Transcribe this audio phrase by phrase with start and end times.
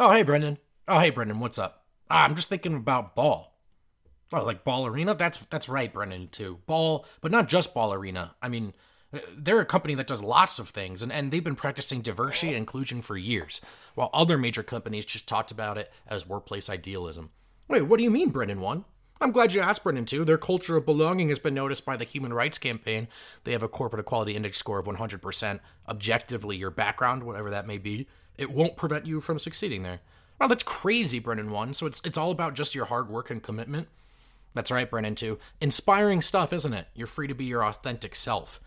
[0.00, 0.58] Oh, hey, Brendan.
[0.86, 1.40] Oh, hey, Brendan.
[1.40, 1.86] What's up?
[2.08, 3.58] Ah, I'm just thinking about ball.
[4.32, 5.14] Oh, like ball arena?
[5.14, 6.60] That's that's right, Brendan, too.
[6.66, 8.36] Ball, but not just ball arena.
[8.40, 8.74] I mean,
[9.12, 12.48] uh, they're a company that does lots of things, and, and they've been practicing diversity
[12.48, 13.60] and inclusion for years,
[13.96, 17.30] while other major companies just talked about it as workplace idealism.
[17.66, 18.84] Wait, what do you mean, Brendan one?
[19.20, 20.24] I'm glad you asked Brendan too.
[20.24, 23.08] Their culture of belonging has been noticed by the Human Rights Campaign.
[23.42, 25.58] They have a corporate equality index score of 100%.
[25.88, 28.06] Objectively, your background, whatever that may be,
[28.38, 30.00] it won't prevent you from succeeding there.
[30.38, 31.74] Well, that's crazy, Brendan one.
[31.74, 33.88] So it's it's all about just your hard work and commitment.
[34.54, 35.38] That's right, Brendan two.
[35.60, 36.86] Inspiring stuff, isn't it?
[36.94, 38.60] You're free to be your authentic self.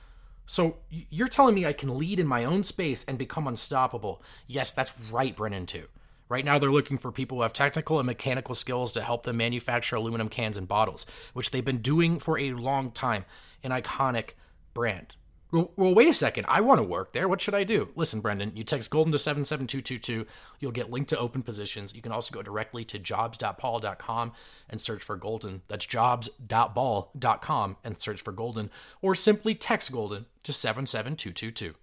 [0.45, 4.21] So you're telling me I can lead in my own space and become unstoppable?
[4.47, 5.85] Yes, that's right, Brendan two.
[6.27, 9.37] Right now, they're looking for people who have technical and mechanical skills to help them
[9.37, 13.25] manufacture aluminum cans and bottles, which they've been doing for a long time.
[13.63, 14.31] An iconic
[14.73, 15.15] brand.
[15.51, 16.45] Well, well, wait a second.
[16.47, 17.27] I want to work there.
[17.27, 17.89] What should I do?
[17.95, 20.25] Listen, Brendan, you text Golden to 77222.
[20.59, 21.93] You'll get linked to open positions.
[21.93, 24.31] You can also go directly to jobs.ball.com
[24.69, 25.61] and search for Golden.
[25.67, 28.69] That's jobs.ball.com and search for Golden.
[29.01, 31.75] Or simply text Golden to 77222.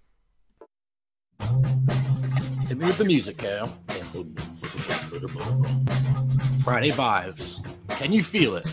[2.67, 3.67] Hit me with the music, Kalle.
[6.63, 7.63] Friday vibes.
[7.89, 8.67] Can you feel it?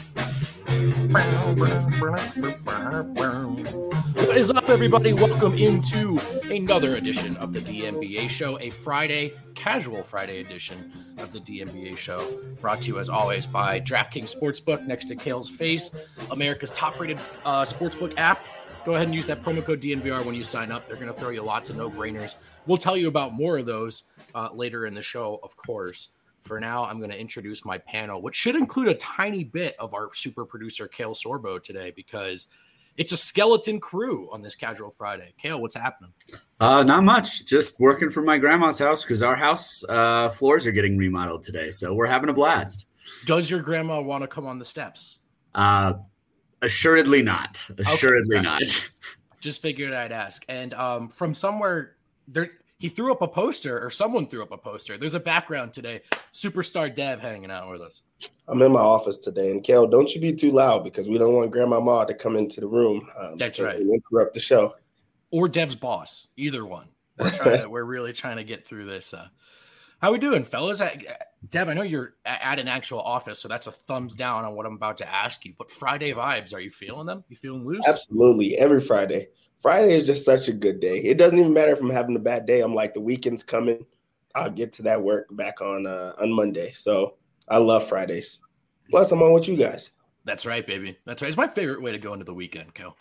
[4.27, 5.15] What is up, everybody?
[5.15, 6.21] Welcome into
[6.51, 12.43] another edition of the DMBA Show, a Friday, casual Friday edition of the DMBA Show,
[12.61, 15.97] brought to you as always by DraftKings Sportsbook next to Kalle's face,
[16.31, 18.45] America's top rated uh, sportsbook app.
[18.85, 20.89] Go ahead and use that promo code DNVR when you sign up.
[20.89, 22.35] They're going to throw you lots of no brainers.
[22.67, 24.03] We'll tell you about more of those
[24.35, 26.11] uh, later in the show, of course.
[26.47, 29.95] For now, I'm going to introduce my panel, which should include a tiny bit of
[29.95, 32.47] our super producer, Kalle Sorbo, today, because
[32.97, 35.35] it's a skeleton crew on this casual Friday.
[35.43, 36.13] Kalle, what's happening?
[36.61, 37.47] Uh, not much.
[37.47, 41.73] Just working from my grandma's house because our house uh, floors are getting remodeled today.
[41.73, 42.87] So we're having a blast.
[43.27, 45.19] Does your grandma want to come on the steps?
[45.55, 45.95] Uh,
[46.63, 47.61] assuredly not.
[47.77, 48.45] Assuredly okay.
[48.45, 48.63] not.
[49.41, 50.45] Just figured I'd ask.
[50.49, 51.97] And um, from somewhere
[52.29, 54.99] there he threw up a poster or someone threw up a poster.
[54.99, 56.03] There's a background today.
[56.33, 58.03] Superstar Dev hanging out with us.
[58.49, 61.35] I'm in my office today, and Kel, don't you be too loud because we don't
[61.35, 63.09] want Grandma Ma to come into the room.
[63.19, 63.81] Um, That's right.
[63.81, 64.75] Interrupt the show.
[65.31, 66.89] Or Dev's boss, either one.
[67.19, 69.15] We're trying to, we're really trying to get through this.
[69.15, 69.29] Uh,
[70.01, 70.83] how we doing, fellas?
[71.51, 74.67] Dev, I know you're at an actual office, so that's a thumbs down on what
[74.67, 75.55] I'm about to ask you.
[75.57, 77.25] But Friday vibes, are you feeling them?
[77.29, 77.87] You feeling loose?
[77.87, 79.29] Absolutely, every Friday.
[79.61, 80.99] Friday is just such a good day.
[80.99, 82.61] It doesn't even matter if I'm having a bad day.
[82.61, 83.85] I'm like the weekend's coming.
[84.35, 86.73] I'll get to that work back on uh, on Monday.
[86.73, 87.15] So
[87.49, 88.41] I love Fridays.
[88.91, 89.91] Plus, I'm on with you guys.
[90.25, 90.99] That's right, baby.
[91.05, 91.29] That's right.
[91.29, 92.97] It's my favorite way to go into the weekend, Kel.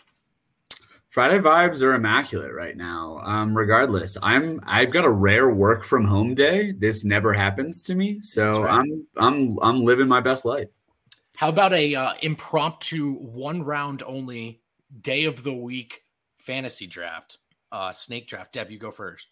[1.16, 3.20] Friday vibes are immaculate right now.
[3.24, 6.72] Um, regardless, I'm I've got a rare work from home day.
[6.72, 8.70] This never happens to me, so right.
[8.70, 10.68] I'm I'm I'm living my best life.
[11.34, 14.60] How about a uh, impromptu one round only
[15.00, 16.02] day of the week
[16.34, 17.38] fantasy draft,
[17.72, 18.52] uh, snake draft.
[18.52, 19.28] Dev, you go first.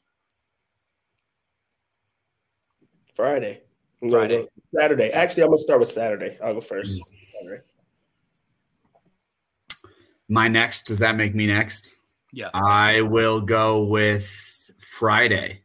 [3.14, 3.60] Friday.
[4.08, 4.46] Friday.
[4.74, 5.10] Saturday.
[5.10, 6.38] Actually, I'm gonna start with Saturday.
[6.42, 6.98] I'll go first.
[7.42, 7.62] Saturday.
[10.28, 10.86] My next.
[10.86, 11.94] Does that make me next?
[12.32, 12.50] Yeah.
[12.52, 14.26] I will go with
[14.80, 15.62] Friday.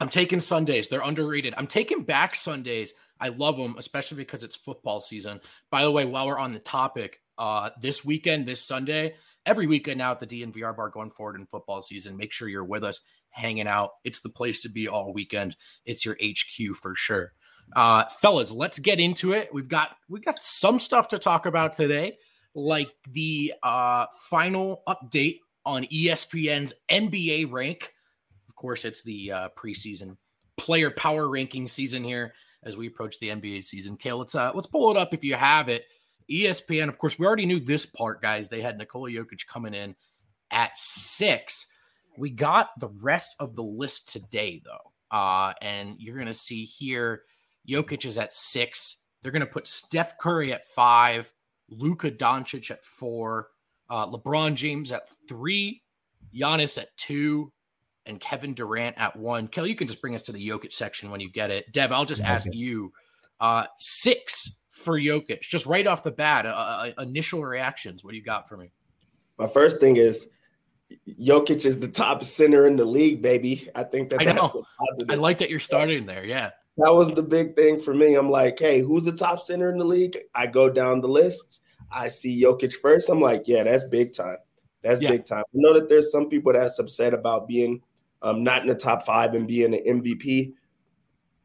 [0.00, 0.88] I'm taking Sundays.
[0.88, 1.54] They're underrated.
[1.56, 2.92] I'm taking back Sundays.
[3.20, 5.40] I love them, especially because it's football season.
[5.70, 9.14] By the way, while we're on the topic, uh, this weekend, this Sunday,
[9.46, 12.16] every weekend now at the DNVR bar going forward in football season.
[12.16, 13.90] Make sure you're with us, hanging out.
[14.04, 15.56] It's the place to be all weekend.
[15.84, 17.32] It's your HQ for sure.
[17.74, 19.48] Uh, fellas, let's get into it.
[19.52, 22.18] We've got we've got some stuff to talk about today,
[22.54, 27.92] like the uh, final update on ESPN's NBA rank.
[28.48, 30.16] Of course, it's the uh, preseason
[30.56, 33.96] player power ranking season here as we approach the NBA season.
[33.96, 35.84] Kalle, let's uh, let's pull it up if you have it.
[36.30, 38.48] ESPN, of course, we already knew this part, guys.
[38.48, 39.94] They had Nikola Jokic coming in
[40.50, 41.66] at six.
[42.16, 45.16] We got the rest of the list today, though.
[45.16, 47.22] Uh, and you're going to see here
[47.68, 48.98] Jokic is at six.
[49.22, 51.32] They're going to put Steph Curry at five,
[51.68, 53.48] Luka Doncic at four,
[53.90, 55.82] uh, LeBron James at three,
[56.34, 57.52] Giannis at two,
[58.06, 59.48] and Kevin Durant at one.
[59.48, 61.72] Kelly, you can just bring us to the Jokic section when you get it.
[61.72, 62.92] Dev, I'll just ask you
[63.40, 68.02] uh, six for Jokic, just right off the bat, uh, uh, initial reactions.
[68.02, 68.72] What do you got for me?
[69.38, 70.28] My first thing is
[71.08, 73.68] Jokic is the top center in the league, baby.
[73.74, 74.64] I think that I know.
[75.08, 76.24] I like that you're starting there.
[76.24, 76.50] Yeah.
[76.78, 78.14] That was the big thing for me.
[78.14, 80.18] I'm like, hey, who's the top center in the league?
[80.34, 81.60] I go down the list.
[81.90, 83.10] I see Jokic first.
[83.10, 84.38] I'm like, yeah, that's big time.
[84.82, 85.10] That's yeah.
[85.10, 85.44] big time.
[85.46, 87.82] I know that there's some people that's upset about being
[88.22, 90.54] um, not in the top five and being an MVP.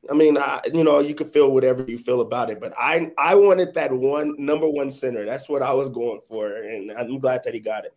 [0.10, 3.12] I mean, I, you know, you can feel whatever you feel about it, but I
[3.18, 5.26] I wanted that one number one center.
[5.26, 7.96] That's what I was going for, and I'm glad that he got it.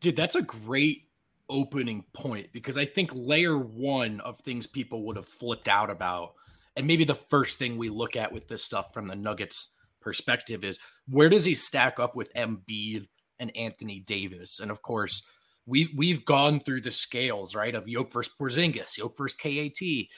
[0.00, 1.03] Dude, that's a great
[1.48, 6.34] opening point because I think layer one of things people would have flipped out about,
[6.76, 10.64] and maybe the first thing we look at with this stuff from the Nuggets perspective
[10.64, 13.08] is where does he stack up with Embiid
[13.38, 14.60] and Anthony Davis?
[14.60, 15.22] And of course,
[15.66, 17.74] we we've gone through the scales, right?
[17.74, 20.08] Of Yoke versus Porzingis, Yoke versus KAT,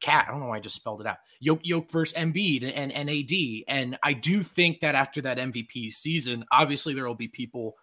[0.00, 0.26] Cat.
[0.26, 1.18] I don't know why I just spelled it out.
[1.40, 3.64] Yoke Yoke versus Embiid and, and NAD.
[3.68, 7.74] And I do think that after that MVP season, obviously there will be people,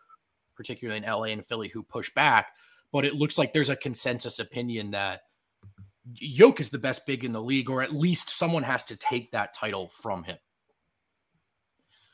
[0.56, 2.52] particularly in LA and Philly, who push back.
[2.92, 5.22] But it looks like there's a consensus opinion that
[6.16, 9.32] Yoke is the best big in the league, or at least someone has to take
[9.32, 10.38] that title from him.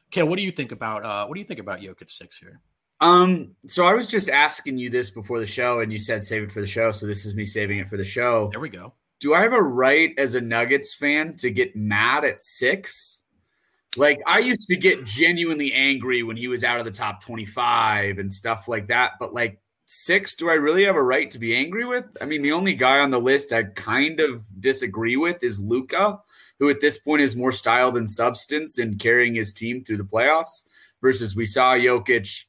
[0.09, 2.37] Okay, what do you think about uh what do you think about Yoke at six
[2.37, 2.61] here?
[2.99, 6.43] Um, so I was just asking you this before the show, and you said save
[6.43, 6.91] it for the show.
[6.91, 8.49] So this is me saving it for the show.
[8.51, 8.93] There we go.
[9.19, 13.23] Do I have a right as a Nuggets fan to get mad at six?
[13.95, 18.19] Like I used to get genuinely angry when he was out of the top 25
[18.19, 19.13] and stuff like that.
[19.19, 22.15] But like six, do I really have a right to be angry with?
[22.21, 26.19] I mean, the only guy on the list I kind of disagree with is Luka,
[26.59, 30.03] who at this point is more style than substance in carrying his team through the
[30.03, 30.63] playoffs.
[30.99, 32.45] Versus we saw Jokic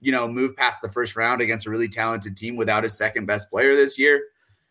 [0.00, 3.26] you know, move past the first round against a really talented team without his second
[3.26, 4.22] best player this year?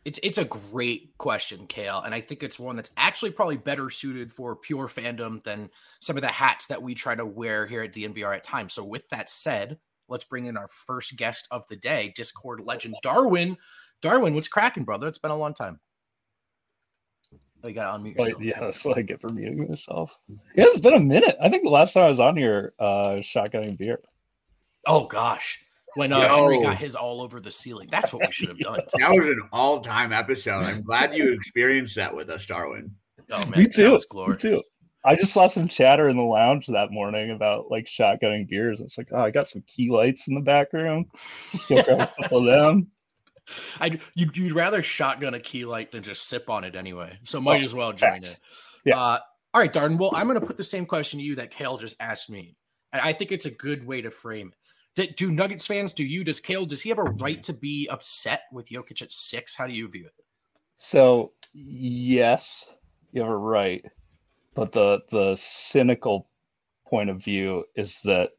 [0.04, 3.90] It's it's a great question, Kalle, and I think it's one that's actually probably better
[3.90, 7.81] suited for pure fandom than some of the hats that we try to wear here
[7.81, 8.74] at DNVR at times.
[8.74, 12.96] So, with that said, let's bring in our first guest of the day, Discord legend
[13.02, 13.57] Darwin.
[14.02, 15.07] Darwin, what's cracking, brother?
[15.07, 15.80] It's been a long time.
[17.63, 18.44] Oh, you got to unmute yourself.
[18.44, 20.19] yeah, that's what I get for muting myself.
[20.56, 21.36] Yeah, it's been a minute.
[21.42, 24.02] I think the last time I was on here, uh, shotgunning beer.
[24.86, 25.63] Oh gosh.
[25.96, 27.88] When uh, Henry got his all over the ceiling.
[27.90, 28.81] That's what we should have done.
[29.00, 30.62] that was an all-time episode.
[30.62, 32.92] I'm glad you experienced that with us, Darwin.
[33.31, 33.98] Oh man, me too.
[34.13, 34.62] Me too.
[35.06, 38.81] I just saw some chatter in the lounge that morning about like shotgunning beers.
[38.81, 41.06] It's like, oh, I got some key lights in the back room.
[41.52, 42.88] Just go grab a couple of them.
[43.80, 47.19] I you'd, you'd rather shotgun a key light than just sip on it anyway.
[47.24, 48.34] So might oh, as well join facts.
[48.34, 48.40] it.
[48.86, 49.00] Yeah.
[49.00, 49.19] Uh,
[49.54, 50.00] all right, Darden.
[50.00, 52.57] Well, I'm going to put the same question to you that Kalle just asked me.
[52.92, 54.54] and I think it's a good way to frame
[54.98, 57.88] it do Nuggets fans, do you, does Kalle, does he have a right to be
[57.90, 59.56] upset with Jokic at six?
[59.56, 60.13] How do you view it?
[60.78, 62.74] So, yes,
[63.12, 63.84] you have a right.
[64.56, 66.28] But the the cynical
[66.88, 68.31] point of view is that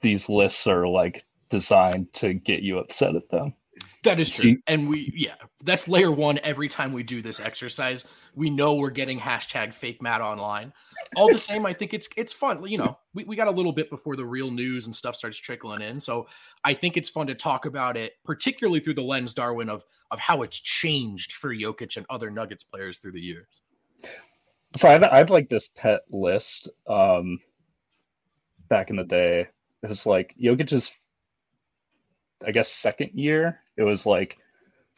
[0.00, 3.54] these lists are like designed to get you upset at them.
[4.02, 4.56] That is true.
[4.66, 6.38] And we, yeah, that's layer one.
[6.42, 10.72] Every time we do this exercise, we know we're getting hashtag fake Matt online.
[11.16, 12.66] All the same, I think it's it's fun.
[12.66, 15.38] You know, we, we got a little bit before the real news and stuff starts
[15.38, 16.00] trickling in.
[16.00, 16.28] So
[16.64, 20.18] I think it's fun to talk about it, particularly through the lens, Darwin, of of
[20.18, 23.62] how it's changed for Jokic and other Nuggets players through the years.
[24.76, 27.40] So I had, I had like this pet list um
[28.68, 29.46] back in the day.
[29.82, 30.92] It was like Jokic's
[32.46, 34.38] I guess second year it was like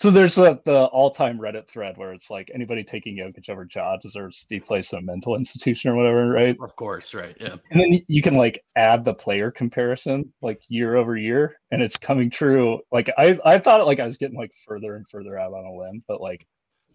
[0.02, 3.97] so there's a, the all-time Reddit thread where it's like anybody taking Jokic over Ja
[3.99, 6.57] deserves to be placed in a mental institution or whatever, right?
[6.61, 7.37] Of course, right.
[7.38, 7.55] Yeah.
[7.71, 11.97] And then you can like add the player comparison like year over year, and it's
[11.97, 12.81] coming true.
[12.91, 15.73] Like I I thought like I was getting like further and further out on a
[15.73, 16.41] limb, but like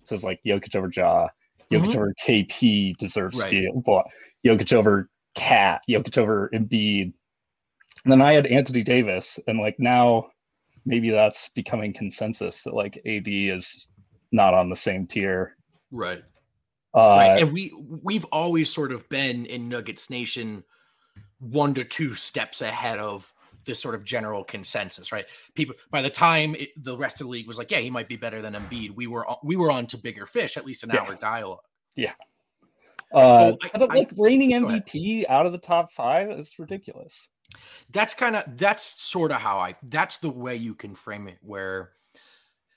[0.01, 1.29] it says like Jokic over Ja,
[1.71, 1.97] Jokic mm-hmm.
[1.97, 3.50] over KP deserves right.
[3.50, 7.13] to be Jokic over Cat, Jokic over Embiid.
[8.03, 10.29] And then I had Anthony Davis, and like now
[10.86, 13.88] maybe that's becoming consensus that like AD is
[14.31, 15.57] not on the same tier.
[15.91, 16.24] Right.
[16.95, 17.41] Uh, right.
[17.41, 20.63] And we we've always sort of been in Nuggets Nation
[21.39, 23.33] one to two steps ahead of
[23.67, 25.25] this sort of general consensus, right?
[25.53, 28.07] People by the time it, the rest of the league was like, yeah, he might
[28.09, 28.95] be better than Embiid.
[28.95, 31.01] We were we were on to bigger fish, at least in Yeah.
[31.01, 31.59] our dialogue.
[31.95, 32.13] Yeah.
[33.13, 34.83] Uh, So I- like reigning ahead.
[34.86, 37.29] MVP out of the top five is ridiculous.
[37.91, 41.38] That's kind of that's sort of how I that's the way you can frame it.
[41.41, 41.91] Where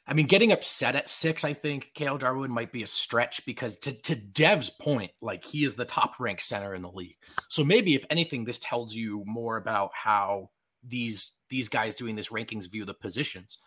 [0.06, 3.76] I mean, getting upset at six, I think Kalle Darwin might be a stretch because
[3.78, 7.16] to to Dev's point, like he is the top ranked center in the league.
[7.49, 10.50] So maybe if anything, this tells you more about how
[10.87, 13.59] these these guys doing this rankings view the positions.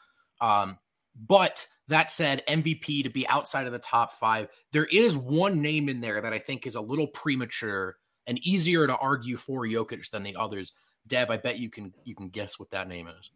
[0.41, 0.77] Um,
[1.27, 5.89] but that said, MVP to be outside of the top five, there is one name
[5.89, 10.09] in there that I think is a little premature and easier to argue for Jokic
[10.09, 10.73] than the others.
[11.07, 13.31] Dev, I bet you can you can guess what that name is.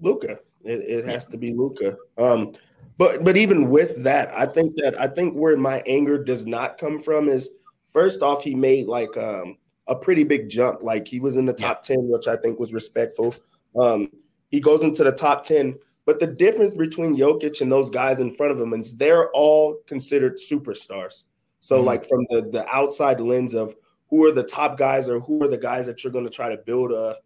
[0.00, 0.40] Luka.
[0.64, 1.96] It, it has to be Luka.
[2.18, 2.52] Um,
[2.98, 6.78] but but even with that, I think that I think where my anger does not
[6.78, 7.50] come from is
[7.86, 9.56] first off, he made like um,
[9.88, 10.82] a pretty big jump.
[10.82, 13.34] Like he was in the top ten, which I think was respectful.
[13.78, 14.10] Um,
[14.50, 18.30] he goes into the top ten, but the difference between Jokic and those guys in
[18.32, 21.24] front of him is they're all considered superstars.
[21.60, 21.84] So Mhm.
[21.84, 23.74] like from the the outside lens of
[24.08, 26.48] who are the top guys or who are the guys that you're going to try
[26.48, 27.18] to build a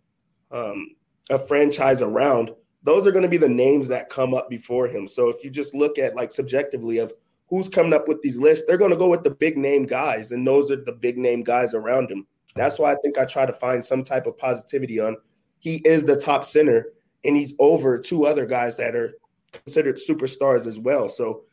[0.50, 0.96] um,
[1.30, 2.52] a franchise around
[2.82, 5.06] those are going to be the names that come up before him.
[5.06, 7.12] So if you just look at like subjectively of
[7.48, 10.32] who's coming up with these lists, they're going to go with the big name guys,
[10.32, 12.26] and those are the big name guys around him.
[12.56, 15.16] That's why I think I try to find some type of positivity on.
[15.60, 16.86] He is the top center,
[17.24, 19.14] and he's over two other guys that are
[19.52, 21.08] considered superstars as well.
[21.08, 21.44] So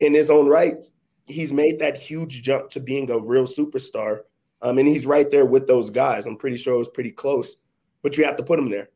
[0.00, 0.84] in his own right,
[1.26, 4.20] he's made that huge jump to being a real superstar.
[4.62, 6.26] Um, and he's right there with those guys.
[6.26, 7.56] I'm pretty sure it was pretty close,
[8.02, 8.88] but you have to put him there.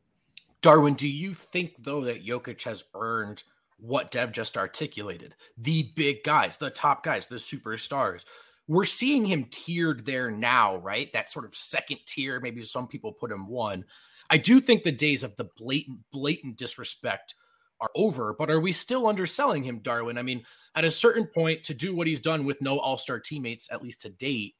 [0.60, 3.44] Darwin, do you think though that Jokic has earned
[3.78, 5.34] what Dev just articulated?
[5.56, 8.24] The big guys, the top guys, the superstars.
[8.68, 11.10] We're seeing him tiered there now, right?
[11.12, 12.38] That sort of second tier.
[12.38, 13.84] Maybe some people put him one.
[14.30, 17.34] I do think the days of the blatant, blatant disrespect
[17.80, 20.18] are over, but are we still underselling him, Darwin?
[20.18, 20.44] I mean,
[20.74, 24.02] at a certain point, to do what he's done with no all-star teammates, at least
[24.02, 24.54] to date,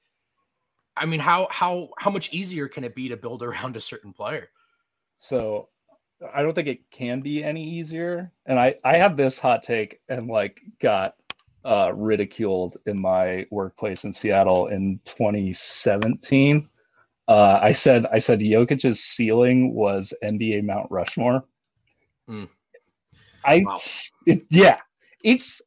[0.97, 4.13] I mean, how how how much easier can it be to build around a certain
[4.13, 4.51] player?
[5.17, 5.69] So
[6.35, 8.33] I don't think it can be any easier.
[8.47, 11.15] And I I have this hot take and like got
[11.65, 16.69] uh, ridiculed in my workplace in Seattle in 2017.
[17.27, 21.45] Uh, I said I said Jokic's ceiling was NBA Mount Rushmore.
[22.29, 22.49] Mm.
[23.45, 23.77] I Wow.
[24.27, 24.79] it, yeah,
[25.23, 25.61] it's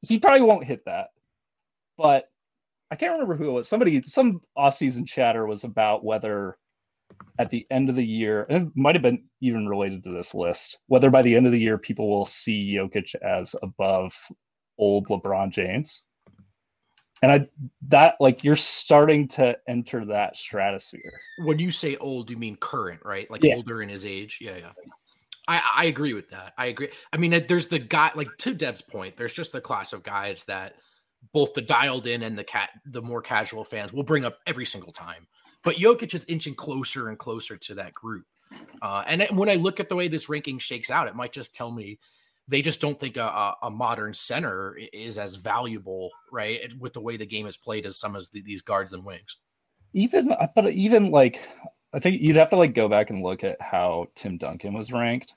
[0.00, 1.08] he probably won't hit that,
[1.96, 2.30] but
[2.90, 3.68] I can't remember who it was.
[3.68, 6.58] Somebody some off-season chatter was about whether
[7.38, 10.34] at the end of the year, and it might have been even related to this
[10.34, 14.14] list, whether by the end of the year people will see Jokic as above
[14.78, 16.04] old LeBron James.
[17.22, 17.48] And I
[17.88, 21.12] that like you're starting to enter that stratosphere.
[21.38, 23.30] when you say old, you mean current, right?
[23.30, 23.54] Like Yeah.
[23.54, 24.38] older in his age.
[24.40, 24.72] Yeah, yeah.
[25.48, 26.52] I, I agree with that.
[26.58, 26.88] I agree.
[27.12, 29.16] I mean, there's the guy like to Dev's point.
[29.16, 30.74] There's just the class of guys that
[31.32, 34.66] both the dialed in and the cat, the more casual fans will bring up every
[34.66, 35.26] single time.
[35.62, 38.26] But Jokic is inching closer and closer to that group.
[38.82, 41.54] Uh, and when I look at the way this ranking shakes out, it might just
[41.54, 41.98] tell me
[42.48, 47.16] they just don't think a, a, modern center is as valuable, right, with the way
[47.16, 49.38] the game is played as some of the, these guards and wings.
[49.94, 51.40] Even uh, but even like
[51.94, 54.92] I think you'd have to like go back and look at how Tim Duncan was
[54.92, 55.34] ranked.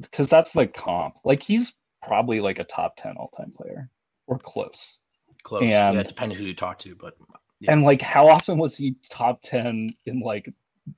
[0.00, 1.14] Because that's the comp.
[1.24, 3.90] Like he's probably like a top 10 all-time player
[4.26, 5.00] or close.
[5.42, 7.16] Close, yeah, And- depending who you talk to, but
[7.60, 7.72] Yeah.
[7.72, 10.52] And like how often was he top 10 in like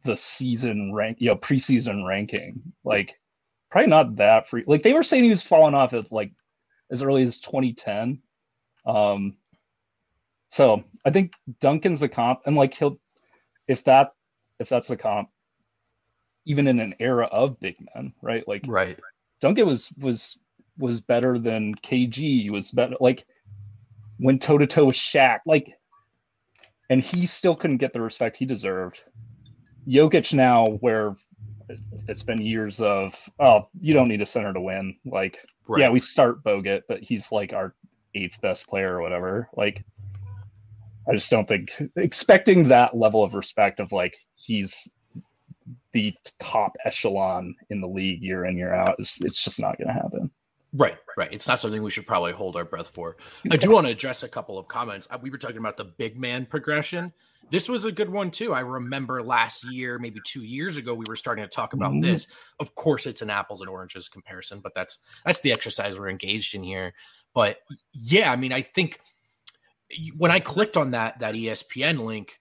[0.05, 2.61] the season rank, you know, preseason ranking?
[2.85, 3.19] Like
[3.77, 4.65] probably not that free.
[4.67, 6.33] Like they were saying he was falling off at like
[6.91, 8.23] as early as 2010.
[8.87, 9.37] Um
[10.49, 12.99] so I think Duncan's the comp and like he'll
[13.69, 14.13] if that
[14.59, 15.29] if that's the comp,
[16.47, 18.49] even in an era of big men, right?
[18.49, 18.99] Like right.
[19.43, 20.39] Duncan was was
[20.79, 22.51] was better than KG.
[22.51, 23.27] Was better like
[24.17, 25.41] when toe to toe with Shaq.
[25.45, 25.75] Like,
[26.89, 29.03] and he still couldn't get the respect he deserved.
[29.87, 31.15] Jokic now, where
[32.09, 34.97] it's been years of oh, you don't need a center to win.
[35.05, 35.81] Like, Right.
[35.81, 37.75] yeah, we start Bogut, but he's like our
[38.15, 39.49] eighth best player or whatever.
[39.57, 39.85] Like,
[41.09, 44.89] I just don't think expecting that level of respect of like he's
[45.93, 49.89] the top echelon in the league year in year out is it's just not going
[49.89, 50.31] to happen.
[50.73, 51.33] Right, right.
[51.33, 53.17] It's not something we should probably hold our breath for.
[53.51, 55.09] I do want to address a couple of comments.
[55.11, 57.13] Uh, We were talking about the big man progression.
[57.51, 58.53] This was a good one too.
[58.53, 62.03] I remember last year, maybe two years ago, we were starting to talk about Mhm.
[62.03, 62.27] this.
[62.59, 66.55] Of course, it's an apples and oranges comparison, but that's that's the exercise we're engaged
[66.55, 66.95] in here.
[67.35, 67.61] But
[67.93, 69.01] yeah, I mean, I think
[70.17, 72.41] when I clicked on that that ESPN link,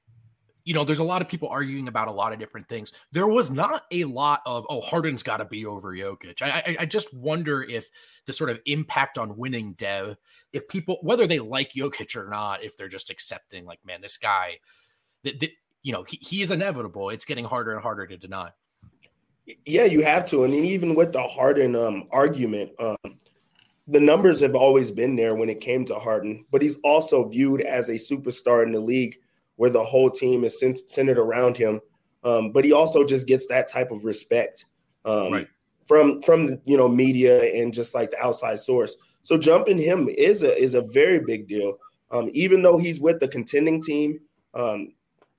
[0.64, 2.92] you know, there's a lot of people arguing about a lot of different things.
[3.12, 6.42] There was not a lot of, oh, Harden's got to be over Jokic.
[6.42, 7.88] I, I, I, just wonder if
[8.26, 10.18] the sort of impact on winning Dev,
[10.54, 14.18] if people, whether they like Jokic or not, if they're just accepting, like, man, this
[14.18, 14.58] guy,
[15.26, 15.52] that, that
[15.84, 17.10] you know, he, he is inevitable.
[17.10, 18.52] It's getting harder and harder to deny.
[19.66, 20.44] Yeah, you have to.
[20.44, 22.98] And even with the Harden um, argument, um,
[23.88, 27.62] the numbers have always been there when it came to Harden, but he's also viewed
[27.62, 29.18] as a superstar in the league
[29.58, 31.80] where the whole team is centered around him.
[32.24, 34.66] Um, but he also just gets that type of respect
[35.06, 35.48] um, right.
[35.88, 38.98] from from you know media and just like the outside source.
[39.22, 41.78] So jumping him is a is a very big deal.
[42.10, 44.20] Um, even though he's with the contending team,
[44.56, 44.95] um,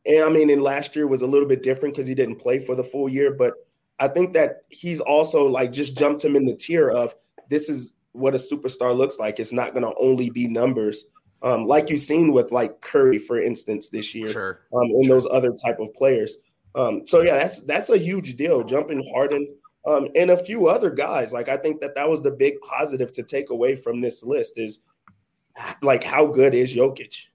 [0.06, 2.58] and I mean, in last year was a little bit different because he didn't play
[2.58, 3.32] for the full year.
[3.32, 3.54] But
[3.98, 7.14] I think that he's also like just jumped him in the tier of
[7.48, 9.38] this is what a superstar looks like.
[9.40, 11.04] It's not going to only be numbers,
[11.42, 14.60] um, like you've seen with like Curry, for instance, this year, sure.
[14.72, 15.14] um, and sure.
[15.14, 16.38] those other type of players.
[16.74, 18.64] Um, so yeah, that's that's a huge deal.
[18.64, 19.46] Jumping Harden
[19.86, 21.32] um, and a few other guys.
[21.32, 24.54] Like I think that that was the big positive to take away from this list
[24.56, 24.80] is
[25.82, 27.26] like how good is Jokic.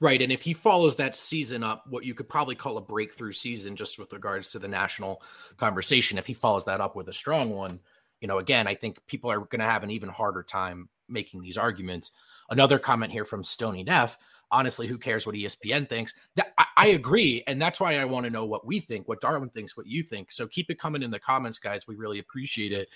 [0.00, 0.22] Right.
[0.22, 3.76] And if he follows that season up, what you could probably call a breakthrough season,
[3.76, 5.22] just with regards to the national
[5.58, 7.80] conversation, if he follows that up with a strong one,
[8.20, 11.42] you know, again, I think people are going to have an even harder time making
[11.42, 12.12] these arguments.
[12.48, 14.18] Another comment here from Stony Neff.
[14.50, 16.14] Honestly, who cares what ESPN thinks?
[16.36, 19.20] That, I, I agree, and that's why I want to know what we think, what
[19.20, 20.32] Darwin thinks, what you think.
[20.32, 21.86] So keep it coming in the comments, guys.
[21.86, 22.88] We really appreciate it.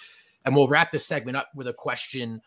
[0.45, 2.41] And we'll wrap this segment up with a question.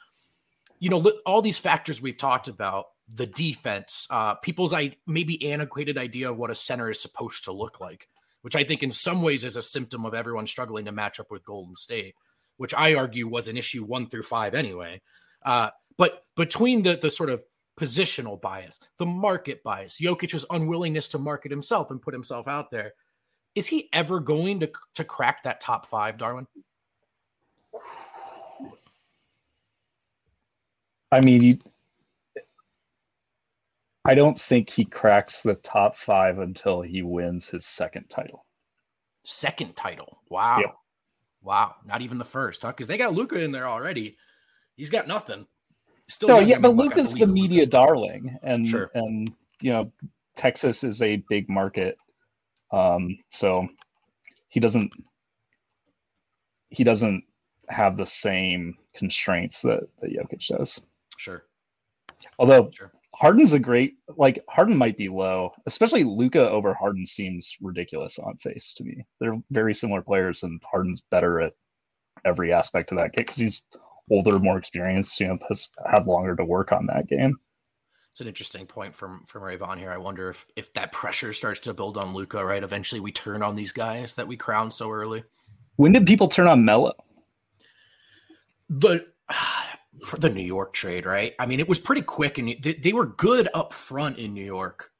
[0.80, 5.98] You know, all these factors we've talked about, the defense, uh, people's I, maybe antiquated
[5.98, 8.08] idea of what a center is supposed to look like,
[8.42, 11.32] which I think in some ways is a symptom of everyone struggling to match up
[11.32, 12.16] with Golden State
[12.58, 15.02] which I argue was an issue one through five anyway.
[15.46, 17.44] Uh, but between the the sort of
[17.80, 22.94] positional bias, the market bias, Jokic's unwillingness to market himself and put himself out there,
[23.56, 26.48] is he ever going to to crack that top five, Darwin?
[31.12, 31.62] I mean,
[34.08, 38.46] I don't think he cracks the top five until he wins his second title.
[39.26, 40.22] Second title.
[40.30, 40.60] Wow.
[40.60, 40.72] Yeah.
[41.44, 42.70] Wow, not even the first, huh?
[42.70, 44.18] Because they got Luka in there already.
[44.76, 45.46] He's got nothing.
[46.10, 47.72] Still, no, yeah, but Luka's the media Luka.
[47.72, 48.92] darling, and sure.
[48.96, 49.92] and you know
[50.36, 51.98] Texas is a big market,
[52.72, 53.68] um, so
[54.50, 54.92] he doesn't
[56.70, 57.24] he doesn't
[57.70, 60.82] have the same constraints that that Jokic does.
[61.18, 61.44] Sure.
[62.40, 62.92] Although sure.
[63.18, 68.38] Harden's a great like Harden might be low, especially Luka over Harden seems ridiculous on
[68.38, 69.06] face to me.
[69.20, 71.54] They're very similar players, and Harden's better at
[72.26, 73.64] every aspect of that game because he's
[74.12, 75.20] older, more experienced.
[75.20, 77.36] You know, has had longer to work on that game.
[78.12, 79.92] It's an interesting point from from Ray Vaughn here.
[79.92, 82.64] I wonder if if that pressure starts to build on Luka, right?
[82.64, 85.24] Eventually, we turn on these guys that we crown so early.
[85.78, 86.94] When did people turn on Melo?
[88.70, 89.08] The
[90.02, 91.34] for the New York trade, right?
[91.40, 94.46] I mean, it was pretty quick, and they, they were good up front in New
[94.46, 94.92] York.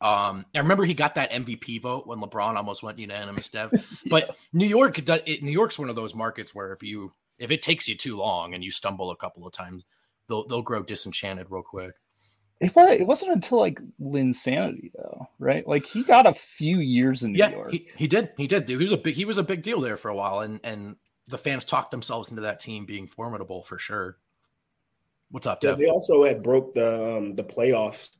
[0.00, 3.48] Um, I remember he got that MVP vote when LeBron almost went unanimous.
[3.48, 3.72] Dev,
[4.10, 7.62] but New York, it, New York's one of those markets where if you if it
[7.62, 9.84] takes you too long and you stumble a couple of times,
[10.28, 11.94] they'll they'll grow disenchanted real quick.
[12.58, 15.66] It, was, it wasn't until like Linsanity though, right?
[15.66, 17.72] Like he got a few years in New yeah, York.
[17.72, 18.30] He, he did.
[18.36, 18.68] He did.
[18.68, 20.96] He was a big he was a big deal there for a while, and and
[21.28, 24.18] the fans talked themselves into that team being formidable for sure.
[25.30, 25.78] What's up, Dev?
[25.78, 28.10] Yeah, they also had broke the um, the playoffs,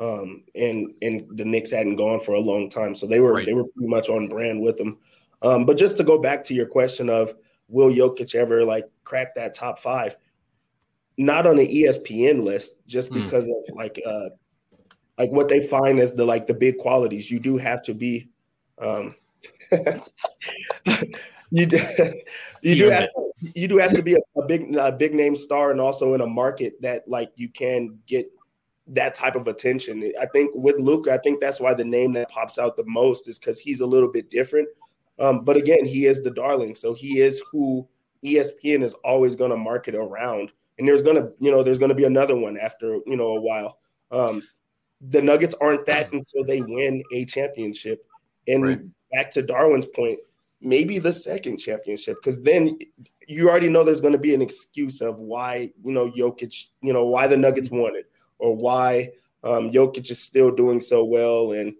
[0.00, 3.46] um, and and the Knicks hadn't gone for a long time, so they were right.
[3.46, 4.98] they were pretty much on brand with them.
[5.42, 7.34] Um, but just to go back to your question of
[7.68, 10.16] will Jokic ever like crack that top five?
[11.16, 13.22] Not on the ESPN list, just hmm.
[13.22, 13.52] because mm.
[13.68, 14.28] of like uh,
[15.18, 17.30] like what they find as the like the big qualities.
[17.30, 18.30] You do have to be.
[18.80, 19.14] Um,
[21.50, 21.78] you do,
[22.62, 25.36] you do have to, you do have to be a, a big a big name
[25.36, 28.30] star and also in a market that like you can get
[28.88, 30.12] that type of attention.
[30.20, 33.28] I think with Luka, I think that's why the name that pops out the most
[33.28, 34.68] is because he's a little bit different.
[35.18, 37.86] Um, but again, he is the darling, so he is who
[38.24, 40.52] ESPN is always going to market around.
[40.78, 43.78] And there's gonna, you know, there's gonna be another one after you know a while.
[44.10, 44.42] Um,
[45.00, 48.04] the Nuggets aren't that until they win a championship.
[48.46, 48.80] And right.
[49.12, 50.18] back to Darwin's point,
[50.60, 52.78] maybe the second championship, because then
[53.26, 56.92] you already know there's going to be an excuse of why you know Jokic, you
[56.92, 59.10] know why the Nuggets won it, or why
[59.44, 61.74] um, Jokic is still doing so well, and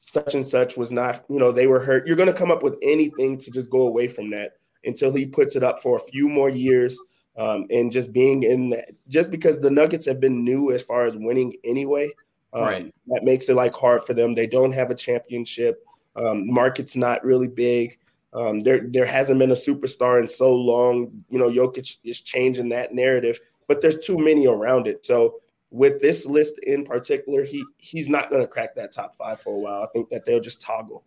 [0.00, 2.06] such and such was not, you know, they were hurt.
[2.06, 4.52] You're going to come up with anything to just go away from that
[4.84, 6.98] until he puts it up for a few more years.
[7.36, 11.04] Um, and just being in that, just because the Nuggets have been new as far
[11.04, 12.10] as winning anyway,
[12.52, 12.94] Um, Right.
[13.08, 14.34] That makes it like hard for them.
[14.34, 15.84] They don't have a championship.
[16.16, 17.98] Um, market's not really big.
[18.32, 21.24] Um, there there hasn't been a superstar in so long.
[21.30, 25.04] You know, Jokic is changing that narrative, but there's too many around it.
[25.04, 29.40] So with this list in particular, he he's not going to crack that top five
[29.40, 29.82] for a while.
[29.82, 31.04] I think that they'll just toggle.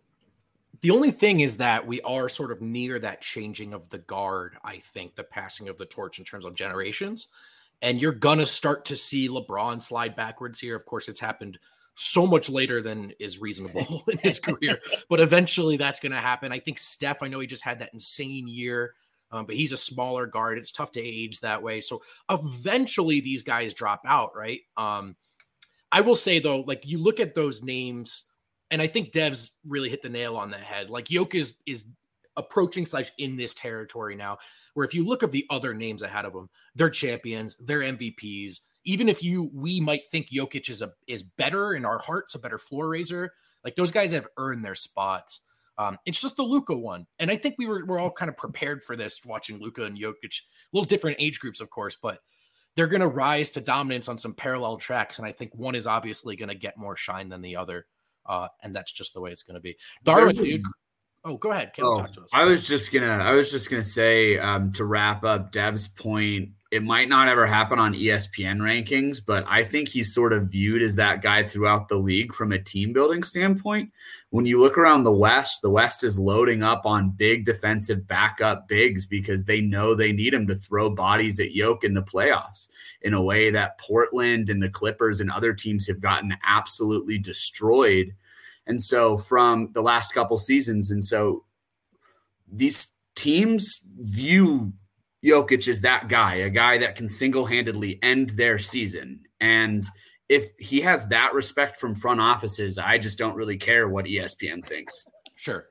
[0.80, 4.56] The only thing is that we are sort of near that changing of the guard,
[4.64, 7.28] I think, the passing of the torch in terms of generations.
[7.80, 10.74] And you're to start to see LeBron slide backwards here.
[10.74, 11.58] Of course, it's happened
[11.94, 14.78] so much later than is reasonable in his career,
[15.08, 16.52] but eventually that's going to happen.
[16.52, 18.94] I think Steph, I know he just had that insane year,
[19.30, 20.58] um, but he's a smaller guard.
[20.58, 21.80] It's tough to age that way.
[21.80, 24.60] So eventually these guys drop out, right?
[24.76, 25.16] Um,
[25.90, 28.24] I will say though, like you look at those names,
[28.70, 30.88] and I think Dev's really hit the nail on the head.
[30.88, 31.84] Like Yoke is is
[32.36, 34.38] approaching slash in this territory now,
[34.72, 38.60] where if you look at the other names ahead of them, they're champions, they're MVPs.
[38.84, 42.38] Even if you we might think Jokic is a is better in our hearts, a
[42.38, 43.32] better floor raiser,
[43.64, 45.40] like those guys have earned their spots.
[45.78, 48.36] Um, it's just the Luka one, and I think we were we're all kind of
[48.36, 50.42] prepared for this watching Luka and Jokic, a
[50.72, 52.18] little different age groups, of course, but
[52.76, 55.86] they're going to rise to dominance on some parallel tracks, and I think one is
[55.86, 57.86] obviously going to get more shine than the other,
[58.26, 59.76] uh, and that's just the way it's going to be.
[60.04, 60.62] Darwin, a- dude.
[61.24, 61.72] Oh, go ahead.
[61.72, 62.30] Caleb, Oh, talk to us.
[62.32, 66.50] I was just gonna I was just gonna say um, to wrap up Dev's point,
[66.72, 70.80] it might not ever happen on ESPN rankings, but I think he's sort of viewed
[70.80, 73.92] as that guy throughout the league from a team building standpoint.
[74.30, 78.68] When you look around the West, the West is loading up on big defensive backup
[78.68, 82.68] bigs because they know they need him to throw bodies at Yoke in the playoffs
[83.02, 88.14] in a way that Portland and the Clippers and other teams have gotten absolutely destroyed.
[88.66, 91.44] And so from the last couple seasons, and so
[92.50, 94.72] these teams view
[95.24, 99.20] Jokic is that guy, a guy that can single handedly end their season.
[99.40, 99.84] And
[100.28, 104.64] if he has that respect from front offices, I just don't really care what ESPN
[104.64, 105.04] thinks.
[105.36, 105.66] Sure,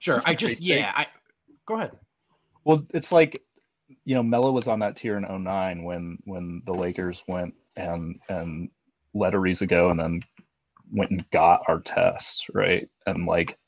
[0.00, 0.20] sure.
[0.24, 0.92] I just yeah.
[0.94, 1.06] I
[1.66, 1.92] go ahead.
[2.64, 3.42] Well, it's like
[4.04, 8.18] you know, Melo was on that tier in 09 when when the Lakers went and
[8.28, 8.70] and
[9.14, 10.22] let Ariza go and then
[10.92, 12.88] went and got Artest, right?
[13.06, 13.58] And like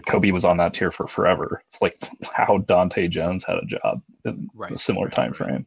[0.00, 1.62] Kobe was on that tier for forever.
[1.66, 1.96] It's like
[2.32, 5.66] how Dante Jones had a job in Right, a similar right, time frame.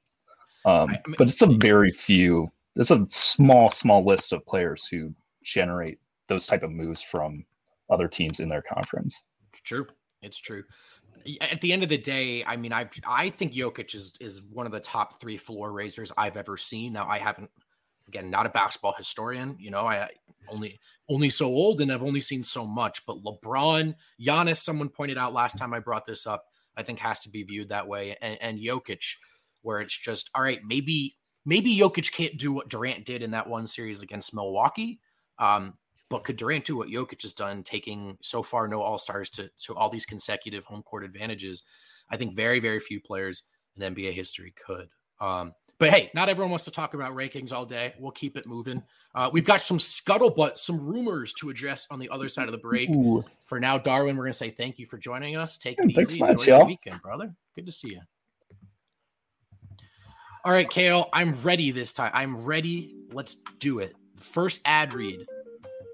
[0.65, 2.51] Um, I mean- but it's a very few.
[2.75, 5.13] It's a small, small list of players who
[5.43, 7.45] generate those type of moves from
[7.89, 9.23] other teams in their conference.
[9.49, 9.87] It's true.
[10.21, 10.63] It's true.
[11.41, 14.65] At the end of the day, I mean, I I think Jokic is is one
[14.65, 16.93] of the top three floor raisers I've ever seen.
[16.93, 17.49] Now, I haven't,
[18.11, 19.55] again, not a basketball historian.
[19.57, 20.09] You know, I
[20.49, 23.05] only only so old and I've only seen so much.
[23.05, 26.45] But LeBron, Giannis, someone pointed out last time I brought this up,
[26.75, 29.15] I think has to be viewed that way, and, and Jokic,
[29.61, 30.59] where it's just all right.
[30.65, 34.99] Maybe maybe Jokic can't do what Durant did in that one series against Milwaukee.
[35.39, 35.75] Um,
[36.09, 39.49] but could Durant do what Jokic has done, taking so far no All Stars to
[39.63, 41.63] to all these consecutive home court advantages?
[42.09, 43.43] I think very very few players
[43.77, 44.89] in NBA history could.
[45.21, 47.95] Um, but hey, not everyone wants to talk about rankings all day.
[47.97, 48.83] We'll keep it moving.
[49.15, 52.59] Uh, we've got some scuttlebutt, some rumors to address on the other side of the
[52.59, 52.87] break.
[52.91, 53.25] Ooh.
[53.47, 55.57] For now, Darwin, we're going to say thank you for joining us.
[55.57, 56.19] Take Yeah, it thanks easy.
[56.19, 56.67] much, Enjoy your y'all.
[56.67, 57.33] weekend, brother.
[57.55, 58.01] Good to see you.
[60.45, 62.11] All right, Kalle, I'm ready this time.
[62.13, 62.93] I'm ready.
[63.11, 63.95] Let's do it.
[64.17, 65.25] The first ad read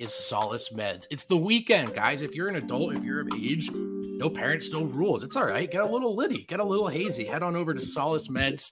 [0.01, 1.07] is Solace Meds.
[1.09, 2.23] It's the weekend, guys.
[2.23, 3.69] If you're an adult, if you're of age,
[4.17, 5.23] no parents, no rules.
[5.23, 5.69] It's all right.
[5.71, 7.23] Get a little litty, get a little hazy.
[7.23, 8.71] Head on over to Solace Meds,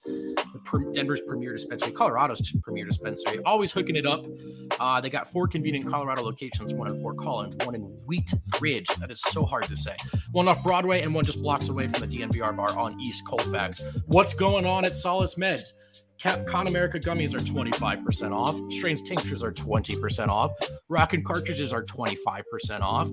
[0.92, 3.38] Denver's premier dispensary, Colorado's premier dispensary.
[3.44, 4.26] Always hooking it up.
[4.80, 8.88] Uh, they got four convenient Colorado locations: one in Fort Collins, one in Wheat Ridge.
[8.98, 9.96] That is so hard to say.
[10.32, 13.82] One off Broadway, and one just blocks away from the DNVR bar on East Colfax.
[14.06, 15.72] What's going on at Solace Meds?
[16.22, 18.56] Con America gummies are 25% off.
[18.72, 20.52] Strains tinctures are 20% off.
[20.88, 23.10] Rockin' cartridges are 25% off.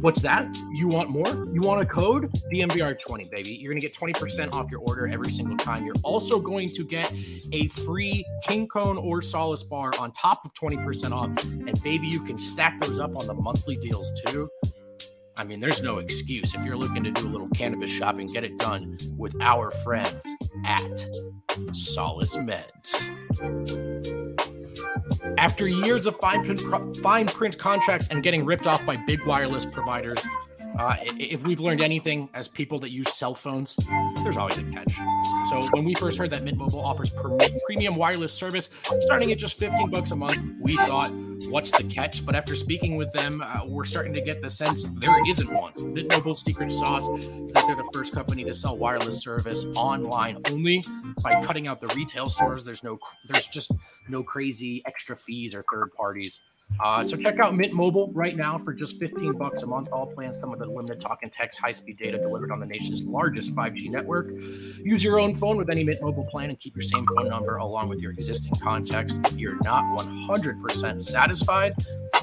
[0.00, 0.54] What's that?
[0.72, 1.26] You want more?
[1.52, 2.30] You want a code?
[2.52, 3.50] DNVR20, baby.
[3.54, 5.84] You're going to get 20% off your order every single time.
[5.84, 7.12] You're also going to get
[7.52, 11.30] a free King Cone or Solace bar on top of 20% off.
[11.44, 14.48] And baby, you can stack those up on the monthly deals too.
[15.36, 16.54] I mean, there's no excuse.
[16.54, 20.24] If you're looking to do a little cannabis shopping, get it done with our friends
[20.64, 21.06] at
[21.72, 23.10] Solace Meds.
[25.38, 29.66] After years of fine, con- fine print contracts and getting ripped off by big wireless
[29.66, 30.26] providers,
[30.78, 33.76] uh, if we've learned anything as people that use cell phones,
[34.22, 34.94] there's always a catch.
[35.48, 37.12] So when we first heard that Mint Mobile offers
[37.66, 38.68] premium wireless service
[39.00, 41.10] starting at just 15 bucks a month, we thought,
[41.48, 42.24] what's the catch?
[42.24, 45.72] But after speaking with them, uh, we're starting to get the sense there isn't one.
[45.94, 50.38] The Noble secret sauce is that they're the first company to sell wireless service online
[50.50, 50.84] only
[51.22, 52.64] by cutting out the retail stores.
[52.64, 53.70] There's no, there's just
[54.08, 56.40] no crazy extra fees or third parties.
[56.78, 59.88] Uh, so check out Mint Mobile right now for just 15 bucks a month.
[59.92, 63.54] All plans come with unlimited talk and text, high-speed data delivered on the nation's largest
[63.54, 64.28] 5G network.
[64.84, 67.56] Use your own phone with any Mint Mobile plan and keep your same phone number
[67.56, 69.18] along with your existing contacts.
[69.24, 71.74] If you're not 100% satisfied,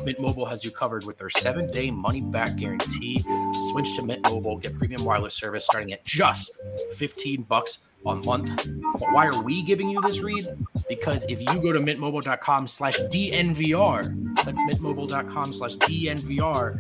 [0.04, 3.24] Mint Mobile has you covered with their seven-day money-back guarantee.
[3.72, 6.52] Switch to Mint Mobile, get premium wireless service starting at just
[6.94, 8.70] 15 bucks a month.
[9.00, 10.46] But why are we giving you this read?
[10.88, 16.80] Because if you go to mintmobile.com slash DNVR, that's mintmobile.com slash DNVR,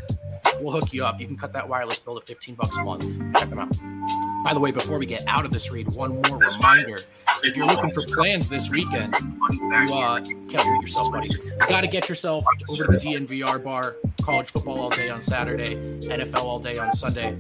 [0.61, 1.19] we'll hook you up.
[1.19, 3.03] You can cut that wireless bill to 15 bucks a month.
[3.37, 3.73] Check them out.
[4.43, 6.99] By the way, before we get out of this read, one more reminder.
[7.43, 9.13] If you're looking for plans this weekend,
[9.51, 11.13] you uh, can't yourself,
[11.67, 13.97] got to get yourself over to the DNVR bar.
[14.21, 17.37] College football all day on Saturday, NFL all day on Sunday.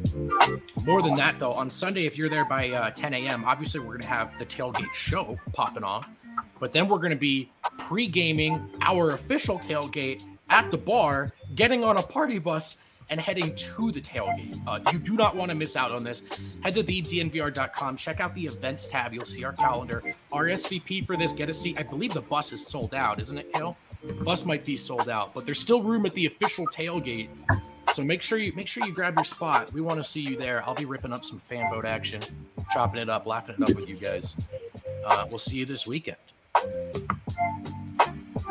[0.83, 3.93] More than that, though, on Sunday, if you're there by uh, 10 a.m., obviously we're
[3.93, 6.11] going to have the tailgate show popping off.
[6.59, 11.83] But then we're going to be pre gaming our official tailgate at the bar, getting
[11.83, 12.75] on a party bus,
[13.09, 14.61] and heading to the tailgate.
[14.67, 16.23] Uh, you do not want to miss out on this.
[16.61, 19.13] Head to thednvr.com, check out the events tab.
[19.13, 20.03] You'll see our calendar.
[20.31, 21.79] RSVP for this, get a seat.
[21.79, 23.77] I believe the bus is sold out, isn't it, Kalle?
[24.23, 27.29] Bus might be sold out, but there's still room at the official tailgate.
[27.93, 29.71] So make sure you make sure you grab your spot.
[29.71, 30.63] We want to see you there.
[30.65, 32.21] I'll be ripping up some fan vote action,
[32.71, 34.35] chopping it up, laughing it up with you guys.
[35.05, 36.17] Uh, we'll see you this weekend.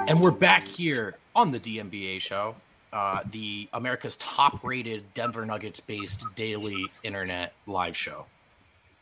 [0.06, 2.54] And we're back here on the DMBA show,
[2.92, 8.26] uh, the America's top-rated Denver Nuggets-based daily internet live show.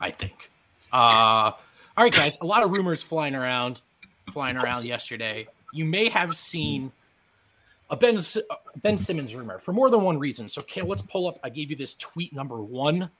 [0.00, 0.50] I think.
[0.92, 1.52] Uh,
[1.96, 2.38] all right, guys.
[2.40, 3.82] A lot of rumors flying around,
[4.32, 5.46] flying around yesterday.
[5.72, 6.92] You may have seen
[7.90, 8.18] a Ben
[8.82, 10.48] Ben Simmons rumor for more than one reason.
[10.48, 11.38] So, Kalle, let's pull up.
[11.44, 13.10] I gave you this tweet number one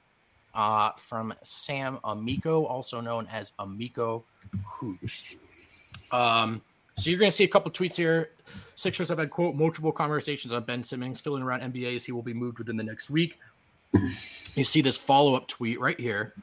[0.55, 4.25] uh, from Sam Amico, also known as Amico
[4.65, 5.37] Hoops.
[6.13, 6.63] Um,
[7.01, 8.31] so you're going to see a couple tweets here.
[8.75, 12.23] Sixers have had quote multiple conversations on Ben Simmons filling around NBA as he will
[12.23, 13.39] be moved within the next week.
[14.55, 16.35] You see this follow up tweet right here.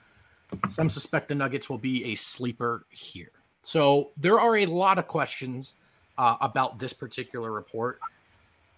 [0.70, 3.32] Some suspect the Nuggets will be a sleeper here.
[3.64, 5.76] So there are a lot of questions
[6.18, 8.00] uh, about this particular report.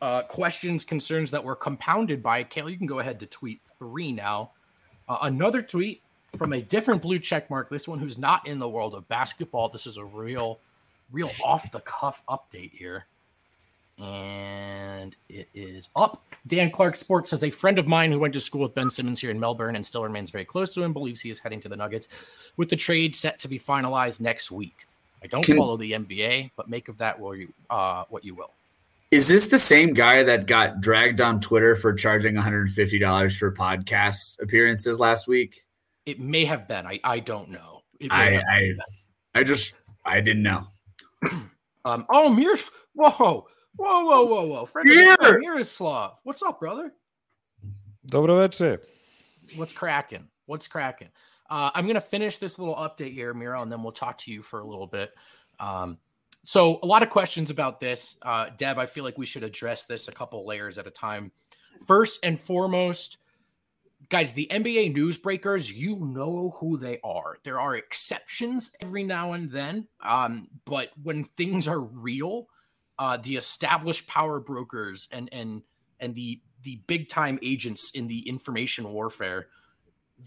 [0.01, 2.69] Uh, questions, concerns that were compounded by Kalle.
[2.69, 4.51] You can go ahead to tweet three now.
[5.07, 6.01] Uh, another tweet
[6.37, 7.69] from a different blue check mark.
[7.69, 9.69] This one who's not in the world of basketball.
[9.69, 10.59] This is a real,
[11.11, 13.05] real off the cuff update here.
[13.97, 16.23] And it is up.
[16.47, 19.19] Dan Clark Sports says a friend of mine who went to school with Ben Simmons
[19.19, 21.69] here in Melbourne and still remains very close to him believes he is heading to
[21.69, 22.07] the Nuggets
[22.55, 24.87] with the trade set to be finalized next week.
[25.21, 28.35] I don't Can, follow the NBA, but make of that what you, uh, what you
[28.35, 28.51] will.
[29.11, 34.41] Is this the same guy that got dragged on Twitter for charging $150 for podcast
[34.41, 35.65] appearances last week?
[36.05, 36.85] It may have been.
[36.85, 37.81] I, I don't know.
[38.09, 38.73] I I,
[39.35, 39.73] I just
[40.05, 40.67] I didn't know.
[41.85, 42.05] um.
[42.09, 42.57] Oh, Mir.
[42.93, 43.09] Whoa.
[43.09, 43.45] Whoa.
[43.75, 44.25] Whoa.
[44.25, 44.47] Whoa.
[44.47, 44.65] Whoa.
[44.65, 45.39] Friend Mir.
[45.39, 46.19] Miroslav.
[46.23, 46.93] What's up, brother?
[48.07, 48.81] Dobro večer.
[49.55, 50.27] What's cracking?
[50.45, 51.09] What's cracking?
[51.49, 54.31] Uh, I'm going to finish this little update here, Miro, and then we'll talk to
[54.31, 55.11] you for a little bit.
[55.59, 55.97] Um,
[56.45, 58.17] so, a lot of questions about this.
[58.21, 61.31] Uh, Dev, I feel like we should address this a couple layers at a time.
[61.85, 63.17] First and foremost,
[64.09, 67.37] guys, the NBA newsbreakers, you know who they are.
[67.43, 72.47] There are exceptions every now and then, um, but when things are real,
[72.97, 75.63] uh, the established power brokers and and
[75.99, 79.47] and the the big time agents in the information warfare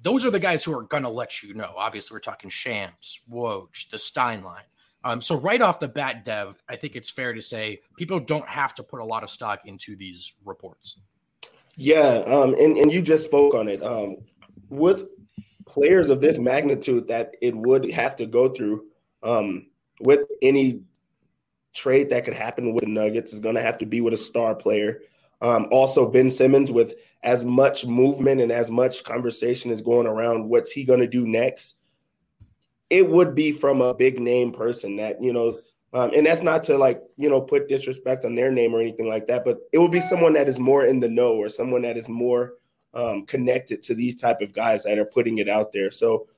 [0.00, 1.74] those are the guys who are to let you know.
[1.76, 4.64] Obviously, we're talking Shams, Woj, the Steinline.
[5.04, 8.48] Um, so right off the bat, Dev, I think it's fair to say people don't
[8.48, 10.96] have to put a lot of stock into these reports.
[11.76, 13.82] Yeah, um, and and you just spoke on it.
[13.82, 14.16] Um,
[14.68, 15.06] with
[15.66, 18.84] players of this magnitude that it would have to go through,
[19.22, 19.66] um,
[20.00, 20.82] with any
[21.72, 24.18] trade that could happen with the Nuggets is going to have to be with a
[24.18, 25.00] star player.
[25.40, 30.48] Um, also, Ben Simmons, with as much movement and as much conversation is going around,
[30.48, 31.76] what's he going to do next?
[32.90, 35.58] It would be from a big name person that, you know,
[35.92, 39.08] um, and that's not to like, you know, put disrespect on their name or anything
[39.08, 41.82] like that, but it would be someone that is more in the know or someone
[41.82, 42.54] that is more
[42.94, 45.90] um, connected to these type of guys that are putting it out there.
[45.90, 46.28] So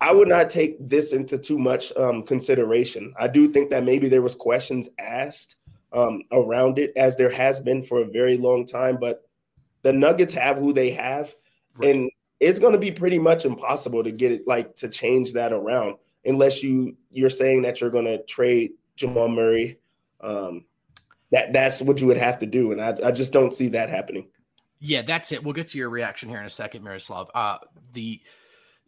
[0.00, 3.14] I would not take this into too much um, consideration.
[3.18, 5.56] I do think that maybe there was questions asked
[5.92, 8.98] um, around it, as there has been for a very long time.
[9.00, 9.22] But
[9.80, 11.34] the Nuggets have who they have,
[11.76, 11.94] right.
[11.94, 15.54] and it's going to be pretty much impossible to get it like to change that
[15.54, 19.78] around unless you you're saying that you're going to trade Jamal Murray.
[20.20, 20.64] Um,
[21.32, 23.90] that that's what you would have to do, and I, I just don't see that
[23.90, 24.28] happening.
[24.78, 25.42] Yeah, that's it.
[25.42, 27.30] We'll get to your reaction here in a second, Miroslav.
[27.34, 27.58] Uh,
[27.92, 28.20] the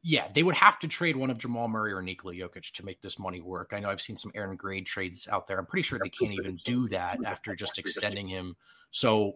[0.02, 3.02] yeah, they would have to trade one of Jamal Murray or Nikola Jokic to make
[3.02, 3.72] this money work.
[3.72, 5.58] I know I've seen some Aaron Gordon trades out there.
[5.58, 8.56] I'm pretty sure they can't even do that after just extending him.
[8.90, 9.34] So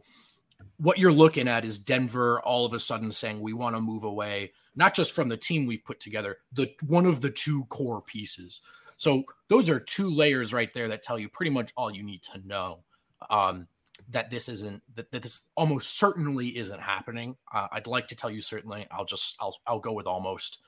[0.76, 4.04] what you're looking at is Denver all of a sudden saying we want to move
[4.04, 8.00] away, not just from the team we've put together, the one of the two core
[8.00, 8.60] pieces.
[8.96, 12.22] So those are two layers right there that tell you pretty much all you need
[12.24, 12.84] to know.
[13.30, 13.68] Um,
[14.10, 17.36] that this isn't that, that this almost certainly isn't happening.
[17.52, 18.86] Uh, I'd like to tell you certainly.
[18.90, 20.58] I'll just I'll I'll go with almost.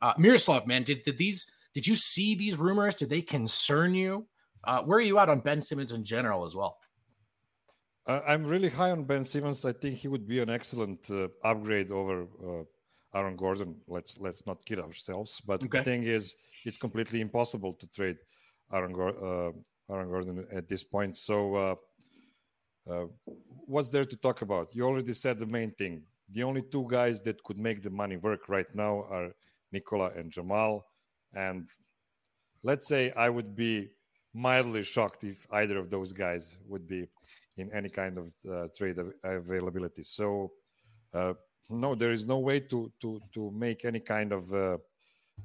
[0.00, 2.94] Uh, Miroslav, man, did did these did you see these rumors?
[2.94, 4.26] Did they concern you?
[4.64, 6.78] Uh, where are you at on Ben Simmons in general as well?
[8.06, 9.64] I'm really high on Ben Simmons.
[9.64, 12.62] I think he would be an excellent uh, upgrade over uh,
[13.16, 13.70] Aaron Gordon.
[13.88, 15.40] Let's let's not kid ourselves.
[15.40, 15.78] But okay.
[15.78, 18.18] the thing is, it's completely impossible to trade
[18.72, 19.52] Aaron, uh,
[19.92, 21.16] Aaron Gordon at this point.
[21.16, 21.74] So, uh,
[22.90, 23.06] uh,
[23.72, 24.74] what's there to talk about?
[24.74, 26.02] You already said the main thing.
[26.36, 29.28] The only two guys that could make the money work right now are
[29.72, 30.86] Nikola and Jamal.
[31.34, 31.68] And
[32.62, 33.90] let's say I would be
[34.34, 37.08] mildly shocked if either of those guys would be
[37.56, 40.02] in any kind of uh, trade availability.
[40.02, 40.52] So,
[41.14, 41.34] uh,
[41.68, 44.78] no, there is no way to to to make any kind of uh,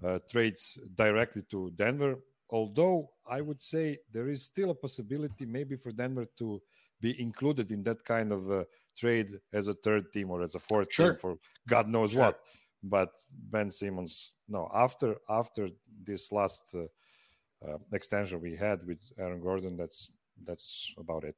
[0.03, 2.15] uh, trades directly to Denver.
[2.49, 6.61] Although I would say there is still a possibility, maybe for Denver to
[6.99, 8.63] be included in that kind of uh,
[8.97, 11.09] trade as a third team or as a fourth sure.
[11.09, 12.21] team for God knows sure.
[12.21, 12.39] what.
[12.83, 14.69] But Ben Simmons, no.
[14.73, 15.69] After after
[16.03, 20.09] this last uh, extension we had with Aaron Gordon, that's
[20.43, 21.37] that's about it.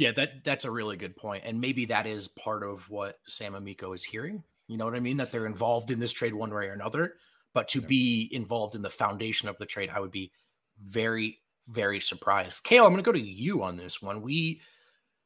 [0.00, 3.54] Yeah, that that's a really good point, and maybe that is part of what Sam
[3.54, 4.44] Amico is hearing.
[4.66, 5.18] You know what I mean?
[5.18, 7.14] That they're involved in this trade one way or another.
[7.52, 7.86] But to yeah.
[7.86, 10.32] be involved in the foundation of the trade, I would be
[10.80, 12.64] very, very surprised.
[12.64, 14.22] Kalle, I'm going to go to you on this one.
[14.22, 14.60] We,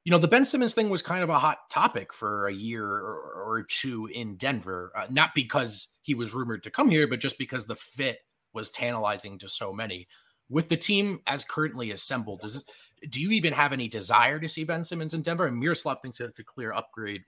[0.03, 2.87] you know, the Ben Simmons thing was kind of a hot topic for a year
[2.87, 7.21] or, or two in Denver, uh, not because he was rumored to come here, but
[7.21, 8.21] just because the fit
[8.53, 10.09] was tantalizing to so many.
[10.49, 12.65] With the team as currently assembled, does
[13.11, 15.47] do you even have any desire to see Ben Simmons in Denver?
[15.47, 17.23] And Miroslav thinks it's a clear upgrade.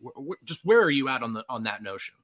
[0.45, 2.15] Just where are you at on the on that notion?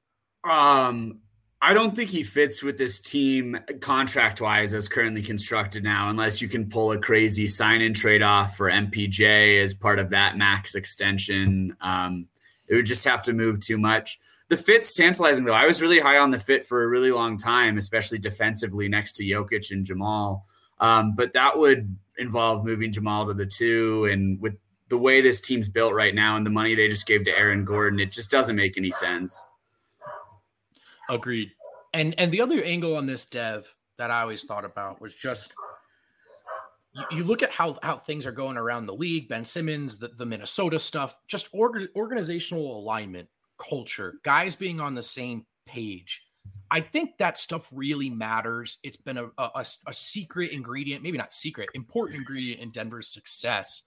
[0.43, 1.19] Um,
[1.61, 6.41] I don't think he fits with this team contract wise as currently constructed now, unless
[6.41, 10.35] you can pull a crazy sign in trade off for MPJ as part of that
[10.35, 11.75] max extension.
[11.79, 12.27] Um,
[12.67, 14.19] it would just have to move too much.
[14.49, 15.53] The fit's tantalizing though.
[15.53, 19.13] I was really high on the fit for a really long time, especially defensively next
[19.13, 20.45] to Jokic and Jamal.
[20.79, 24.05] Um, but that would involve moving Jamal to the two.
[24.05, 24.55] And with
[24.89, 27.65] the way this team's built right now and the money they just gave to Aaron
[27.65, 29.47] Gordon, it just doesn't make any sense.
[31.09, 31.51] Agreed.
[31.93, 35.53] And and the other angle on this dev that I always thought about was just
[37.11, 40.25] you, look at how how things are going around the league, Ben Simmons, the, the
[40.25, 46.23] Minnesota stuff, just org, organizational alignment, culture, guys being on the same page.
[46.71, 48.79] I think that stuff really matters.
[48.83, 53.83] It's been a, a, a, secret ingredient, maybe not secret, important ingredient in Denver's success.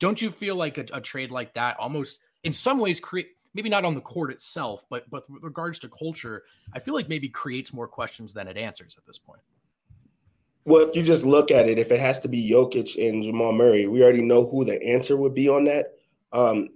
[0.00, 3.68] Don't you feel like a, a trade like that almost in some ways create maybe
[3.68, 7.28] not on the court itself, but but with regards to culture, I feel like maybe
[7.28, 9.40] creates more questions than it answers at this point.
[10.64, 13.52] Well, if you just look at it, if it has to be Jokic and Jamal
[13.52, 15.94] Murray, we already know who the answer would be on that.
[16.32, 16.68] Um,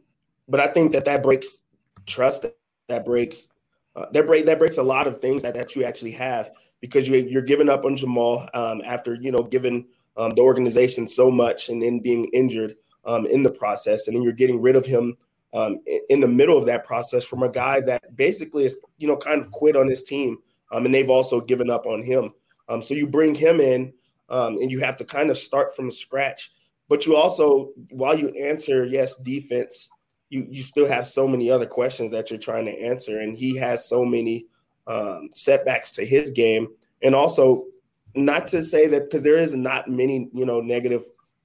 [0.48, 1.62] but I think that that breaks
[2.06, 2.46] trust.
[2.88, 3.48] That breaks
[3.94, 6.50] uh, that break that breaks a lot of things that, that you actually have
[6.80, 11.06] because you you're giving up on Jamal um, after you know giving um, the organization
[11.06, 14.76] so much and then being injured um, in the process, and then you're getting rid
[14.76, 15.16] of him
[15.54, 19.16] um, in, the middle of that process from a guy that basically is you know
[19.16, 20.38] kind of quit on his team,
[20.72, 22.32] um, and they've also given up on him.
[22.68, 23.92] Um, so you bring him in,
[24.30, 26.50] and you have to kind of start from scratch.
[26.88, 29.88] But you also, while you answer yes, defense
[30.32, 33.54] you you still have so many other questions that you're trying to answer, and he
[33.56, 34.46] has so many
[34.86, 36.68] um, setbacks to his game,
[37.02, 37.66] and also
[38.14, 41.04] not to say that because there is not many you know negative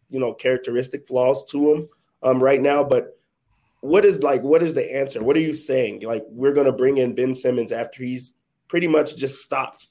[0.09, 1.89] you know characteristic flaws to him
[2.23, 3.19] um, right now, but
[3.81, 5.21] what is like what is the answer?
[5.21, 6.03] What are you saying?
[6.03, 8.35] Like we're going to bring in Ben Simmons after he's
[8.69, 9.87] pretty much just stopped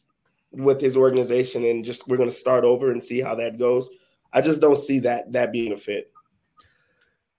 [0.53, 3.91] with his organization, and just we're going to start over and see how that goes.
[4.33, 6.11] I just don't see that that being a fit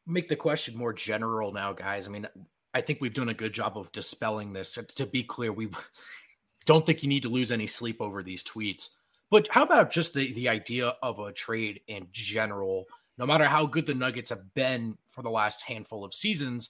[0.08, 2.08] make the question more general now, guys.
[2.08, 2.28] I mean,
[2.74, 4.78] I think we've done a good job of dispelling this.
[4.96, 5.70] To be clear, we
[6.66, 8.90] don't think you need to lose any sleep over these tweets.
[9.30, 12.86] But how about just the, the idea of a trade in general?
[13.18, 16.70] No matter how good the Nuggets have been for the last handful of seasons,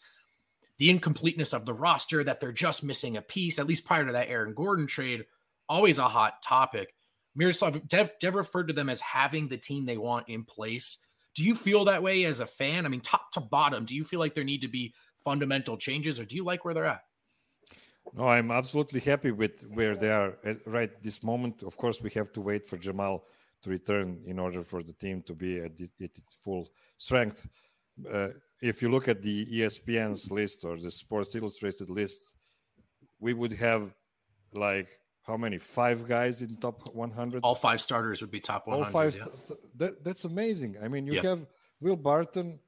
[0.77, 4.11] the incompleteness of the roster, that they're just missing a piece, at least prior to
[4.13, 5.25] that Aaron Gordon trade,
[5.69, 6.93] always a hot topic.
[7.35, 10.99] Miroslav, Dev, Dev referred to them as having the team they want in place
[11.37, 12.85] do you feel that way as a fan?
[12.85, 16.19] I mean, top to bottom, do you feel like there need to be fundamental changes
[16.19, 17.03] or do you like where they're at?
[18.11, 21.61] No, I'm absolutely happy with where they are at right this moment.
[21.61, 23.25] Of course, we have to wait for Jamal
[23.61, 27.47] to return in order for the team to be at, its full strength.
[28.11, 28.29] Uh,
[28.59, 32.33] if you look at the ESPN's list or the Sports Illustrated list,
[33.19, 33.93] we would have
[34.53, 34.89] like
[35.27, 35.57] how many?
[35.57, 37.41] Five guys in top 100.
[37.43, 38.85] All five starters would be top 100.
[38.85, 39.15] All five.
[39.17, 39.55] Yeah.
[39.75, 40.77] That, that's amazing.
[40.81, 41.23] I mean, you yeah.
[41.23, 41.45] have
[41.81, 42.59] Will Barton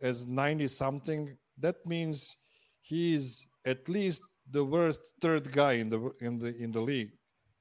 [0.00, 1.36] as 90 something.
[1.58, 2.36] That means
[2.80, 7.12] he's at least the worst third guy in the in the in the league,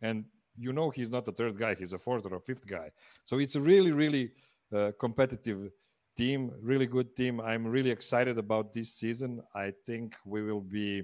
[0.01, 0.25] and
[0.55, 2.91] you know he's not the third guy; he's a fourth or a fifth guy.
[3.25, 4.31] So it's a really, really
[4.73, 5.71] uh, competitive
[6.15, 7.41] team, really good team.
[7.41, 9.41] I'm really excited about this season.
[9.53, 11.03] I think we will be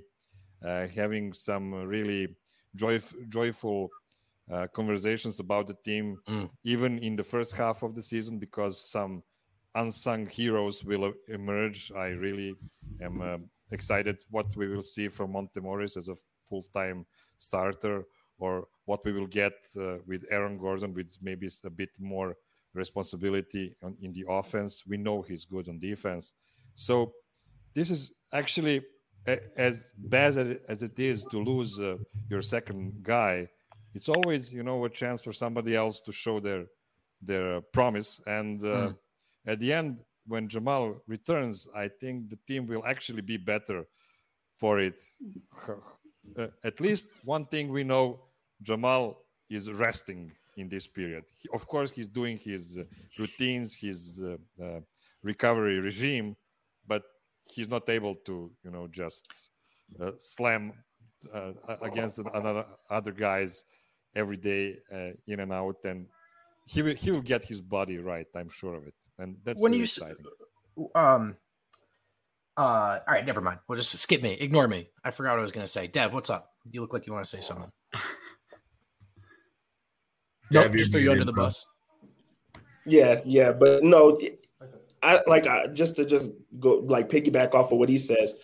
[0.64, 2.36] uh, having some really
[2.76, 3.90] joyf- joyful
[4.52, 6.50] uh, conversations about the team, mm.
[6.64, 9.24] even in the first half of the season, because some
[9.76, 11.92] unsung heroes will emerge.
[11.96, 12.54] I really
[13.02, 13.38] am uh,
[13.72, 16.16] excited what we will see from Monte Morris as a
[16.50, 17.06] full-time
[17.38, 18.06] starter,
[18.40, 22.36] or what we will get uh, with Aaron Gordon, with maybe a bit more
[22.74, 24.84] responsibility on, in the offense.
[24.86, 26.34] We know he's good on defense,
[26.74, 27.14] so
[27.74, 28.82] this is actually
[29.26, 31.98] as bad as it is to lose uh,
[32.30, 33.48] your second guy.
[33.94, 36.66] It's always you know a chance for somebody else to show their
[37.22, 38.62] their promise and.
[38.64, 38.98] Uh, mm.
[39.46, 39.98] At the end,
[40.28, 43.86] when Jamal returns, I think the team will actually be better
[44.58, 45.02] for it.
[46.38, 48.22] Uh, at least one thing we know
[48.62, 51.24] Jamal is resting in this period.
[51.38, 52.84] He, of course, he's doing his uh,
[53.18, 54.82] routines, his uh, uh
[55.24, 56.36] recovery regime,
[57.52, 59.50] he's not able to, you know, just
[60.00, 60.74] uh, slam
[61.34, 63.64] uh, against another other guys
[64.16, 64.78] every day
[65.28, 65.78] in and out.
[65.84, 66.08] And
[66.66, 68.28] he will he will get his body right.
[68.36, 70.26] I'm sure of it, and that's when really you exciting.
[70.96, 71.36] Um.
[72.58, 73.00] Uh.
[73.08, 73.26] All right.
[73.26, 73.60] Never mind.
[73.68, 74.34] We'll just skip me.
[74.34, 74.90] Ignore me.
[75.04, 75.88] I forgot what I was going to say.
[75.88, 76.52] Dev, what's up?
[76.72, 77.72] You look like you want to say something.
[80.52, 81.66] nope, just threw you under the bus.
[82.86, 84.20] Yeah, yeah, but no,
[85.02, 86.30] I like I, just to just
[86.60, 88.36] go like piggyback off of what he says.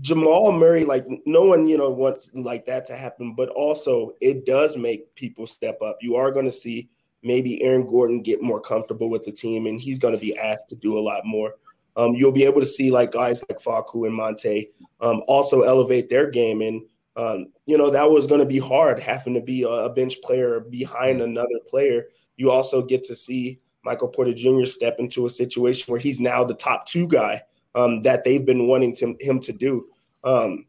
[0.00, 4.46] Jamal Murray, like no one, you know, wants like that to happen, but also it
[4.46, 5.98] does make people step up.
[6.00, 6.88] You are going to see
[7.22, 10.68] maybe Aaron Gordon get more comfortable with the team, and he's going to be asked
[10.70, 11.54] to do a lot more.
[11.96, 16.08] Um, you'll be able to see like guys like Facu and Monte um, also elevate
[16.08, 16.82] their game, and
[17.16, 20.60] um, you know that was going to be hard having to be a bench player
[20.60, 22.06] behind another player.
[22.36, 24.64] You also get to see Michael Porter Jr.
[24.64, 27.42] step into a situation where he's now the top two guy
[27.74, 29.86] um, that they've been wanting to, him to do.
[30.24, 30.66] Um,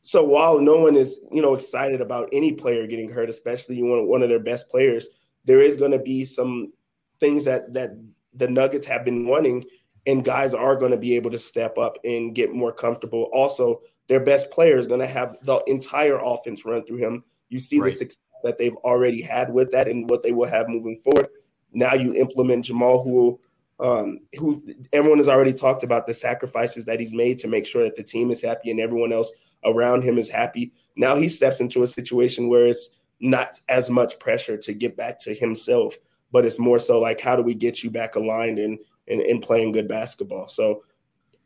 [0.00, 4.08] so while no one is, you know, excited about any player getting hurt, especially one,
[4.08, 5.08] one of their best players,
[5.44, 6.72] there is going to be some
[7.20, 7.92] things that that
[8.34, 9.64] the Nuggets have been wanting,
[10.06, 13.30] and guys are going to be able to step up and get more comfortable.
[13.32, 17.24] Also, their best player is going to have the entire offense run through him.
[17.48, 17.90] You see right.
[17.90, 21.28] the success that they've already had with that, and what they will have moving forward.
[21.72, 23.40] Now you implement Jamal, who
[23.80, 24.62] um, who
[24.92, 28.02] everyone has already talked about the sacrifices that he's made to make sure that the
[28.02, 29.32] team is happy and everyone else
[29.64, 30.72] around him is happy.
[30.96, 35.18] Now he steps into a situation where it's not as much pressure to get back
[35.20, 35.96] to himself,
[36.30, 39.42] but it's more so like how do we get you back aligned and and, and
[39.42, 40.48] playing good basketball.
[40.48, 40.84] So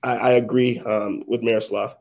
[0.03, 1.97] I, I agree um, with Miroslav.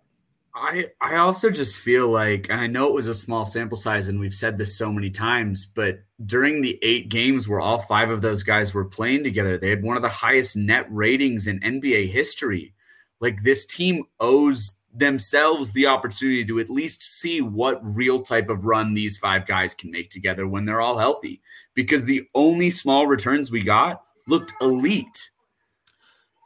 [0.55, 4.07] I I also just feel like, and I know it was a small sample size,
[4.07, 8.09] and we've said this so many times, but during the eight games where all five
[8.09, 11.59] of those guys were playing together, they had one of the highest net ratings in
[11.59, 12.73] NBA history.
[13.19, 18.65] Like this team owes themselves the opportunity to at least see what real type of
[18.65, 21.41] run these five guys can make together when they're all healthy.
[21.73, 25.31] Because the only small returns we got looked elite.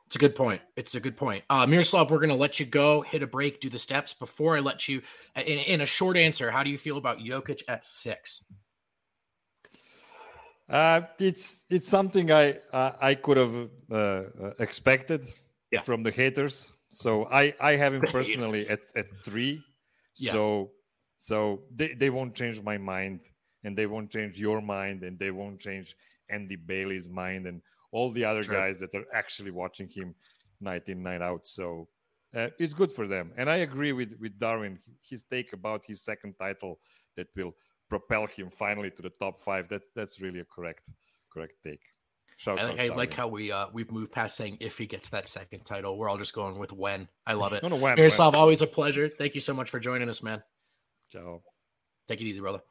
[0.10, 0.60] It's a good point.
[0.76, 1.44] It's a good point.
[1.52, 4.12] Uh, Miroslav, we're going to let you go, hit a break, do the steps.
[4.16, 5.04] Before I let you,
[5.36, 8.44] in, in a short answer, how do you feel about Jokic at six?
[10.68, 14.24] Uh, it's it's something I uh, I could have uh, uh,
[14.58, 15.26] expected
[15.72, 15.84] yeah.
[15.84, 16.72] from the haters.
[16.88, 19.64] So I I have him personally at, at three.
[20.16, 20.32] Yeah.
[20.32, 20.72] So
[21.18, 23.20] so they, they won't change my mind,
[23.64, 25.96] and they won't change your mind, and they won't change
[26.30, 28.56] Andy Bailey's mind, and all the other True.
[28.56, 30.16] guys that are actually watching him
[30.62, 31.88] night in night out so
[32.36, 36.02] uh, it's good for them and i agree with with darwin his take about his
[36.02, 36.80] second title
[37.16, 37.56] that will
[37.90, 40.90] propel him finally to the top five that's that's really a correct
[41.32, 41.82] correct take
[42.40, 45.10] Shout I, like, I like how we uh we've moved past saying if he gets
[45.10, 45.98] that second title.
[45.98, 47.10] We're all just going with when.
[47.28, 47.62] I love it.
[47.64, 49.10] no, no, when, Miroslav, always a pleasure.
[49.10, 50.42] Thank you so much for joining us, man.
[51.12, 51.42] Ciao.
[52.08, 52.62] Take it easy, brother.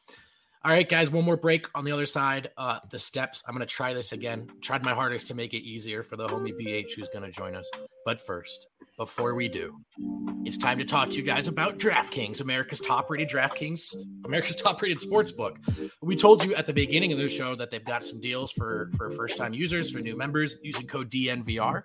[0.65, 2.51] All right, guys, one more break on the other side.
[2.57, 3.45] Uh, the steps.
[3.47, 4.49] I'm going to try this again.
[4.61, 7.55] Tried my hardest to make it easier for the homie BH who's going to join
[7.55, 7.71] us.
[8.05, 9.79] But first, before we do,
[10.45, 13.95] it's time to talk to you guys about DraftKings, America's top rated DraftKings,
[14.25, 15.59] America's top rated sports book.
[16.03, 18.91] We told you at the beginning of the show that they've got some deals for,
[18.97, 21.83] for first time users, for new members using code DNVR.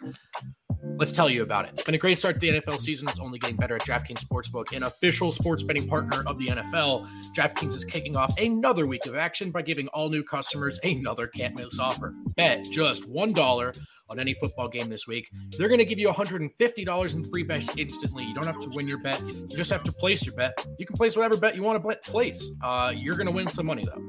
[0.97, 1.71] Let's tell you about it.
[1.73, 3.07] It's been a great start to the NFL season.
[3.09, 7.07] It's only getting better at DraftKings Sportsbook, an official sports betting partner of the NFL.
[7.35, 11.57] DraftKings is kicking off another week of action by giving all new customers another can't
[11.57, 12.13] miss offer.
[12.35, 13.79] Bet just $1
[14.13, 15.29] on any football game this week.
[15.57, 18.23] They're going to give you $150 in free bets instantly.
[18.23, 19.21] You don't have to win your bet.
[19.27, 20.65] You just have to place your bet.
[20.77, 22.51] You can place whatever bet you want to place.
[22.63, 24.01] Uh, you're going to win some money, though.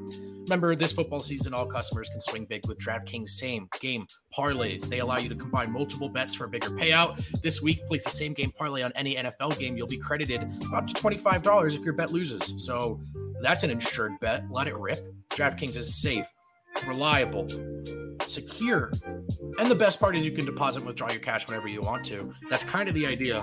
[0.43, 4.05] Remember, this football season, all customers can swing big with DraftKings same game
[4.37, 4.87] parlays.
[4.87, 7.19] They allow you to combine multiple bets for a bigger payout.
[7.41, 9.75] This week, place the same game parlay on any NFL game.
[9.75, 10.41] You'll be credited
[10.71, 12.63] up to $25 if your bet loses.
[12.63, 13.01] So
[13.41, 14.43] that's an insured bet.
[14.51, 14.99] Let it rip.
[15.31, 16.31] DraftKings is safe,
[16.87, 17.47] reliable,
[18.27, 18.91] secure.
[19.59, 22.05] And the best part is you can deposit and withdraw your cash whenever you want
[22.05, 22.33] to.
[22.49, 23.41] That's kind of the idea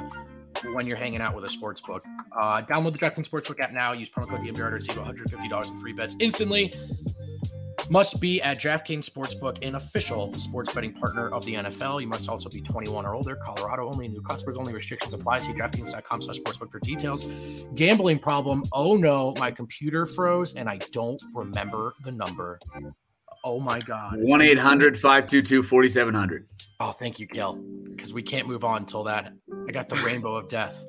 [0.73, 2.05] when you're hanging out with a sports book.
[2.37, 3.93] Uh, download the DraftKings Sportsbook app now.
[3.93, 6.73] Use promo code DNVR to receive $150 in free bets instantly.
[7.91, 12.01] Must be at DraftKings Sportsbook, an official sports betting partner of the NFL.
[12.01, 13.37] You must also be 21 or older.
[13.37, 14.09] Colorado only.
[14.09, 14.73] New customers only.
[14.73, 15.41] Restrictions apply.
[15.41, 17.29] See DraftKings.com slash sportsbook for details.
[17.75, 18.63] Gambling problem.
[18.73, 22.59] Oh no, my computer froze and I don't remember the number.
[23.45, 24.19] Oh my God.
[24.19, 26.47] 1 800 522 4700.
[26.81, 27.55] Oh, thank you, Gil.
[27.91, 29.33] Because we can't move on until that.
[29.69, 30.85] I got the rainbow of death.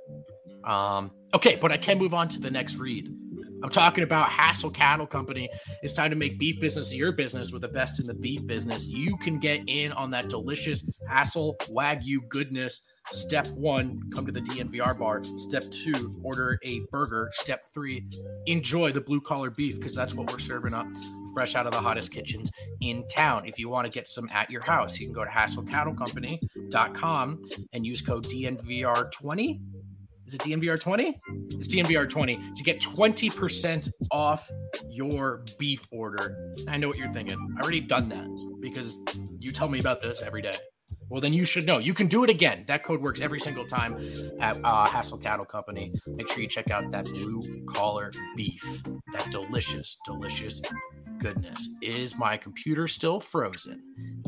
[0.63, 3.11] Um, okay, but I can move on to the next read.
[3.63, 5.49] I'm talking about Hassel Cattle Company.
[5.81, 8.87] It's time to make beef business your business with the best in the beef business.
[8.87, 12.81] You can get in on that delicious Hassel Wagyu goodness.
[13.07, 15.23] Step one, come to the DNVR bar.
[15.37, 17.29] Step two, order a burger.
[17.33, 18.05] Step three,
[18.47, 20.87] enjoy the blue collar beef because that's what we're serving up
[21.33, 23.45] fresh out of the hottest kitchens in town.
[23.45, 27.41] If you want to get some at your house, you can go to hasselcattlecompany.com
[27.73, 29.59] and use code DNVR20.
[30.25, 31.13] Is it DNVR20?
[31.51, 34.49] It's DNVR20 to get 20% off
[34.89, 36.55] your beef order.
[36.67, 37.37] I know what you're thinking.
[37.57, 38.29] I already done that
[38.61, 39.01] because
[39.39, 40.55] you tell me about this every day.
[41.09, 41.77] Well, then you should know.
[41.77, 42.63] You can do it again.
[42.67, 43.97] That code works every single time
[44.39, 45.93] at uh, Hassel Cattle Company.
[46.07, 48.83] Make sure you check out that blue collar beef.
[49.13, 50.61] That delicious, delicious
[51.19, 51.69] goodness.
[51.81, 53.81] Is my computer still frozen?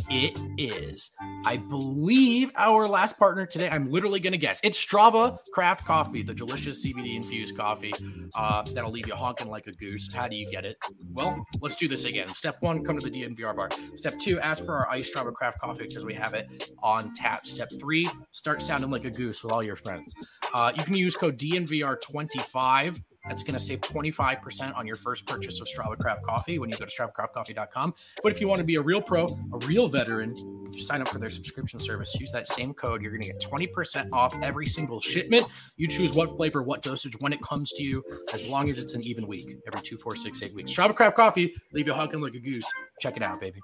[0.10, 1.12] It is.
[1.46, 4.60] I believe our last partner today, I'm literally going to guess.
[4.64, 7.94] It's Strava Craft Coffee, the delicious CBD infused coffee
[8.36, 10.14] uh, that'll leave you honking like a goose.
[10.14, 10.78] How do you get it?
[11.14, 12.28] Well, let's do this again.
[12.28, 13.70] Step one, come to the DNVR bar.
[13.96, 17.46] Step two, ask for our iced Strava Craft Coffee because we have it on tap.
[17.46, 20.14] Step three, start sounding like a goose with all your friends.
[20.54, 25.60] Uh, you can use code DNVR25 that's going to save 25% on your first purchase
[25.62, 27.94] of Strava Craft Coffee when you go to StravaCraftCoffee.com.
[28.22, 30.36] But if you want to be a real pro, a real veteran,
[30.74, 32.16] sign up for their subscription service.
[32.20, 33.02] Use that same code.
[33.02, 35.48] You're going to get 20% off every single shipment.
[35.78, 38.04] You choose what flavor, what dosage, when it comes to you,
[38.34, 40.74] as long as it's an even week, every two, four, six, eight weeks.
[40.74, 42.72] Strava Craft Coffee, leave you honking like a goose.
[43.00, 43.60] Check it out, baby.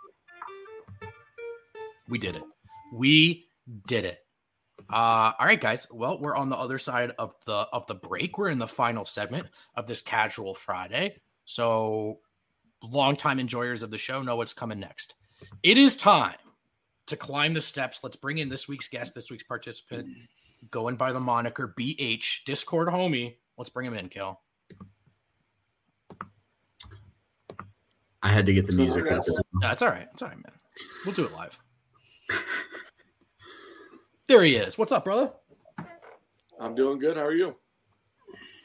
[2.10, 2.44] We did it.
[2.94, 3.46] We
[3.88, 4.21] did it.
[4.92, 5.88] Uh, all right, guys.
[5.92, 8.38] Well, we're on the other side of the of the break.
[8.38, 11.22] We're in the final segment of this casual Friday.
[11.46, 12.20] So,
[12.84, 15.16] longtime enjoyers of the show know what's coming next.
[15.64, 16.36] It is time
[17.08, 18.02] to climb the steps.
[18.04, 20.08] Let's bring in this week's guest, this week's participant,
[20.72, 23.36] going by the moniker BH Discord homie.
[23.58, 24.42] Let's bring him in, Kel.
[28.24, 29.06] I had to get the music.
[29.62, 30.08] That's all right.
[30.12, 30.54] It's all right, man.
[31.06, 31.60] We'll do it live.
[34.32, 34.78] There he is.
[34.78, 35.30] What's up, brother?
[36.58, 37.18] I'm doing good.
[37.18, 37.54] How are you?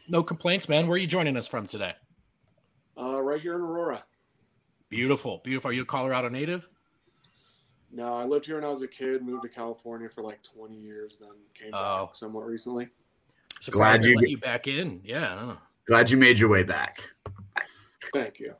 [0.09, 0.87] No complaints, man.
[0.87, 1.93] Where are you joining us from today?
[2.97, 4.05] Uh, right here in Aurora.
[4.91, 5.71] Beautiful, beautiful.
[5.71, 6.69] Are you a Colorado native?
[7.91, 9.23] No, I lived here when I was a kid.
[9.23, 12.07] Moved to California for like 20 years, then came oh.
[12.07, 12.87] back somewhat recently.
[13.59, 15.01] Surprised glad you let you back in.
[15.03, 15.57] Yeah.
[15.89, 17.01] Glad you made your way back.
[18.15, 18.55] Thank you.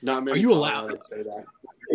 [0.00, 0.38] Not many.
[0.38, 1.44] Are you allowed to say that?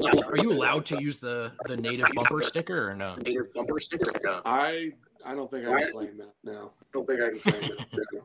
[0.03, 3.15] Are you allowed to use the the native bumper sticker or no?
[3.15, 4.11] Native bumper sticker.
[4.23, 4.41] No.
[4.45, 4.91] I
[5.25, 6.33] I don't think I can claim that.
[6.43, 8.21] No, I don't think I can claim that.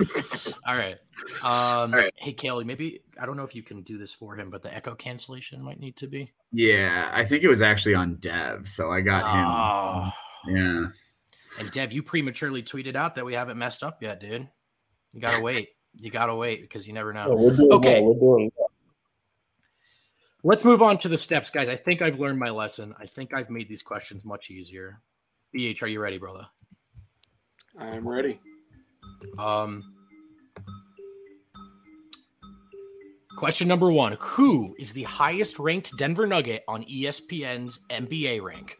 [0.66, 0.96] All right.
[1.42, 2.12] Um, All right.
[2.16, 4.74] Hey, Kalle, maybe I don't know if you can do this for him, but the
[4.74, 6.32] echo cancellation might need to be.
[6.52, 10.04] Yeah, I think it was actually on Dev, so I got oh.
[10.48, 10.56] him.
[10.56, 10.86] Yeah.
[11.58, 14.48] And Dev, you prematurely tweeted out that we haven't messed up yet, dude.
[15.12, 15.70] You gotta wait.
[15.98, 17.26] You gotta wait because you never know.
[17.28, 18.00] Oh, okay.
[18.00, 18.14] Well.
[18.14, 18.59] We're doing well.
[20.42, 21.68] Let's move on to the steps, guys.
[21.68, 22.94] I think I've learned my lesson.
[22.98, 25.00] I think I've made these questions much easier.
[25.54, 26.46] BH, are you ready, brother?
[27.78, 28.40] I am ready.
[29.38, 29.94] Um,
[33.36, 38.78] question number one Who is the highest ranked Denver Nugget on ESPN's NBA rank?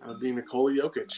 [0.00, 1.12] That would be Nikola Jokic.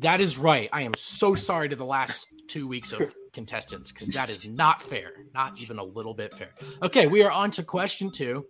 [0.00, 0.68] That is right.
[0.72, 4.80] I am so sorry to the last two weeks of contestants because that is not
[4.80, 5.12] fair.
[5.34, 6.50] Not even a little bit fair.
[6.82, 8.46] Okay, we are on to question two.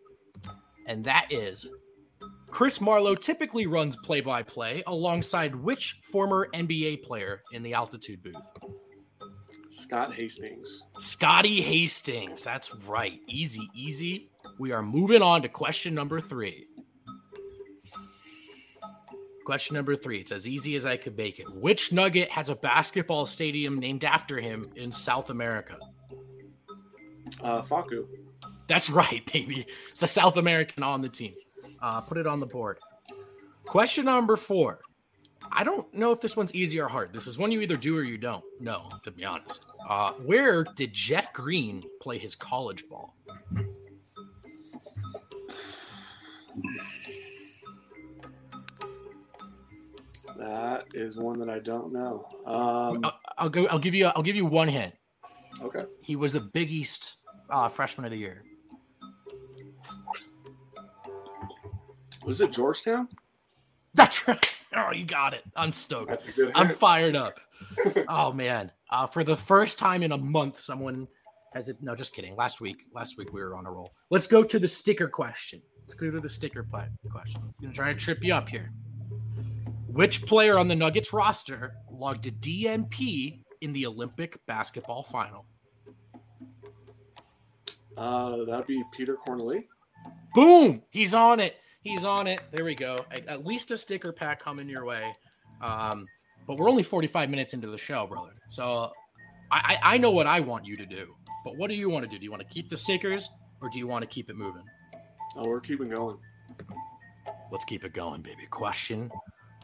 [0.87, 1.69] And that is
[2.51, 8.23] Chris Marlowe typically runs play by play alongside which former NBA player in the altitude
[8.23, 8.51] booth?
[9.71, 10.85] Scott Hastings.
[10.99, 12.43] Scotty Hastings.
[12.43, 13.21] That's right.
[13.29, 14.31] Easy, easy.
[14.59, 16.67] We are moving on to question number three.
[19.47, 20.19] Question number three.
[20.19, 21.49] It's as easy as I could make it.
[21.55, 25.79] Which Nugget has a basketball stadium named after him in South America?
[27.41, 28.09] Uh, Facu.
[28.67, 29.69] That's right, baby.
[30.01, 31.33] The South American on the team.
[31.81, 32.79] Uh, put it on the board.
[33.65, 34.81] Question number four.
[35.53, 37.13] I don't know if this one's easy or hard.
[37.13, 38.43] This is one you either do or you don't.
[38.59, 39.65] No, to be honest.
[39.89, 43.16] Uh, where did Jeff Green play his college ball?
[50.39, 52.27] That is one that I don't know.
[52.47, 53.67] Um, I'll, I'll, go.
[53.67, 54.07] I'll give you.
[54.07, 54.95] I'll give you one hint.
[55.63, 55.85] Okay.
[56.03, 57.15] He was a Big East
[57.51, 58.45] uh, freshman of the year.
[62.25, 63.09] Was it Georgetown?
[63.95, 64.53] That's right.
[64.79, 65.43] Oh, you got it.
[65.57, 66.29] I'm stoked.
[66.55, 67.41] I'm fired up.
[68.09, 68.71] oh man.
[68.91, 71.09] Uh, for the first time in a month, someone
[71.55, 71.79] has it.
[71.81, 72.37] No, just kidding.
[72.37, 73.95] Last week, last week we were on a roll.
[74.11, 75.63] Let's go to the sticker question.
[75.81, 77.41] Let's go to the sticker question.
[77.43, 78.71] I'm gonna try to trip you up here.
[79.97, 85.47] Which player on the Nuggets roster logged a DNP in the Olympic basketball final?
[87.97, 89.65] Uh, that'd be Petr Cornelie.
[90.35, 90.83] Boom!
[90.91, 91.57] He's on it.
[91.81, 92.43] He's on it.
[92.51, 93.07] There we go.
[93.27, 95.15] At least a sticker pack coming your way.
[95.63, 96.07] Um,
[96.47, 98.35] but we're only 45 minutes into the show, brother.
[98.49, 98.93] So
[99.51, 101.15] I, I know what I want you to do.
[101.43, 102.19] But what do you want to do?
[102.19, 103.31] Do you want to keep the stickers
[103.63, 104.65] or do you want to keep it moving?
[105.37, 106.19] Oh, we're keeping going.
[107.51, 108.45] Let's keep it going, baby.
[108.51, 109.11] Question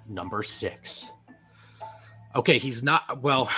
[0.08, 1.10] number six.
[2.34, 3.22] Okay, he's not.
[3.22, 3.50] Well,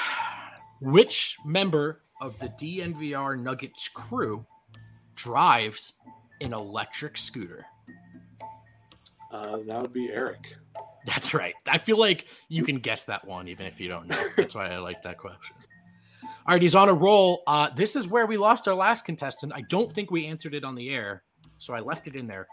[0.80, 4.44] which member of the DNVR Nuggets crew
[5.14, 5.94] drives
[6.40, 7.66] an electric scooter?
[9.30, 10.56] Uh, that would be Eric.
[11.06, 11.54] That's right.
[11.66, 14.28] I feel like you can guess that one even if you don't know.
[14.36, 15.56] That's why I like that question.
[16.46, 17.42] All right, he's on a roll.
[17.46, 19.52] Uh, this is where we lost our last contestant.
[19.54, 21.22] I don't think we answered it on the air,
[21.58, 22.46] so I left it in there.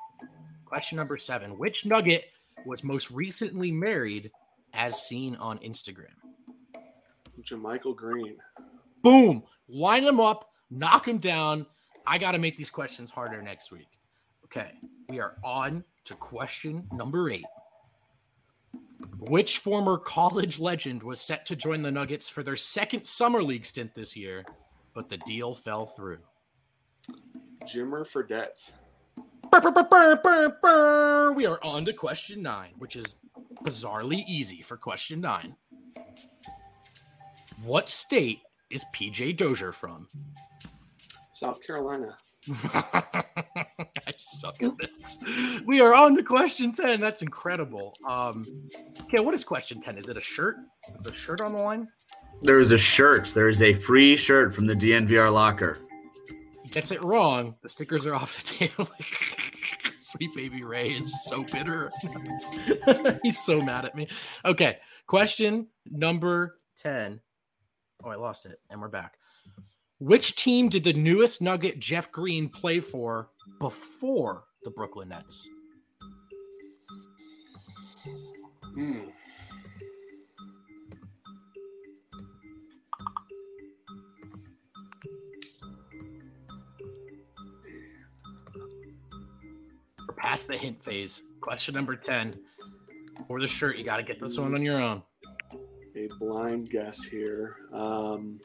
[0.66, 2.26] Question number seven Which nugget
[2.66, 4.32] was most recently married
[4.74, 6.16] as seen on Instagram?
[7.42, 8.38] JaMychal Green.
[9.02, 9.44] Boom.
[9.68, 11.66] Line him up, knock him down.
[12.06, 13.88] I got to make these questions harder next week.
[14.46, 14.72] Okay,
[15.10, 17.46] we are on to question number eight.
[19.20, 23.66] Which former college legend was set to join the Nuggets for their second summer league
[23.66, 24.44] stint this year,
[24.94, 26.20] but the deal fell through?
[27.64, 28.72] Jimmer Fredette.
[29.52, 33.16] Burr, burr, burr, we are on to question nine, which is
[33.66, 35.56] bizarrely easy for question nine.
[37.64, 38.40] What state
[38.70, 40.08] is PJ Dozier from?
[41.34, 42.16] South Carolina.
[42.74, 45.20] I suck at this.
[45.66, 47.02] We are on to question 10.
[47.02, 47.94] That's incredible.
[48.08, 48.46] Um,
[49.02, 49.98] okay, what is question 10?
[49.98, 50.56] Is it a shirt?
[50.96, 51.88] Is the shirt on the line?
[52.42, 53.26] There is a shirt.
[53.36, 55.78] There is a free shirt from the DNVR locker.
[56.72, 57.56] Gets it wrong.
[57.62, 58.90] The stickers are off the table.
[60.00, 61.92] Sweet baby Ray is so bitter.
[63.24, 64.08] He's so mad at me.
[64.46, 67.22] Okay, question number 10.
[68.04, 68.60] Oh, I lost it.
[68.70, 69.18] And we're back.
[70.00, 75.48] Which team did the newest Nugget Jeff Green play for before the Brooklyn Nets?
[78.74, 79.02] Hmm.
[90.22, 91.24] Past the hint phase.
[91.42, 92.38] Question number 10.
[93.28, 95.02] For the shirt, you got to get this one on your own.
[95.96, 97.56] A blind guess here.
[97.74, 98.40] Um,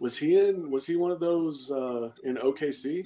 [0.00, 0.70] was he in?
[0.70, 3.02] Was he one of those uh, in OKC?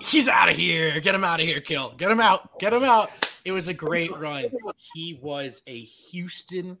[0.00, 0.98] He's out of here.
[1.00, 1.94] Get him out of here, Kill.
[1.98, 2.58] Get him out.
[2.58, 3.10] Get him out.
[3.44, 4.46] It was a great run.
[4.94, 6.78] He was a Houston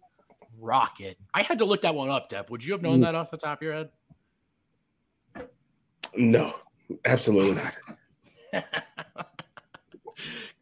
[0.58, 1.18] Rocket.
[1.34, 2.48] I had to look that one up, Dev.
[2.50, 3.90] Would you have known that off the top of your head?
[6.16, 6.54] No,
[7.04, 7.62] absolutely
[8.52, 8.64] not.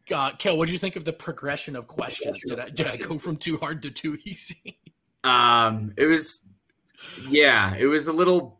[0.09, 2.41] God, Kel, what do you think of the progression of questions?
[2.45, 4.79] Did I did I go from too hard to too easy?
[5.23, 6.41] Um, it was,
[7.29, 8.59] yeah, it was a little,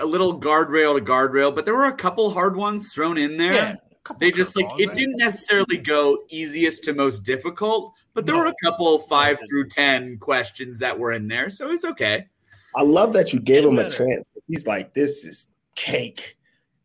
[0.00, 3.52] a little guardrail to guardrail, but there were a couple hard ones thrown in there.
[3.52, 3.76] Yeah,
[4.18, 8.42] they just like it didn't necessarily go easiest to most difficult, but there no.
[8.42, 12.26] were a couple five through ten questions that were in there, so it's okay.
[12.74, 14.28] I love that you gave him a chance.
[14.48, 16.36] He's like, "This is cake."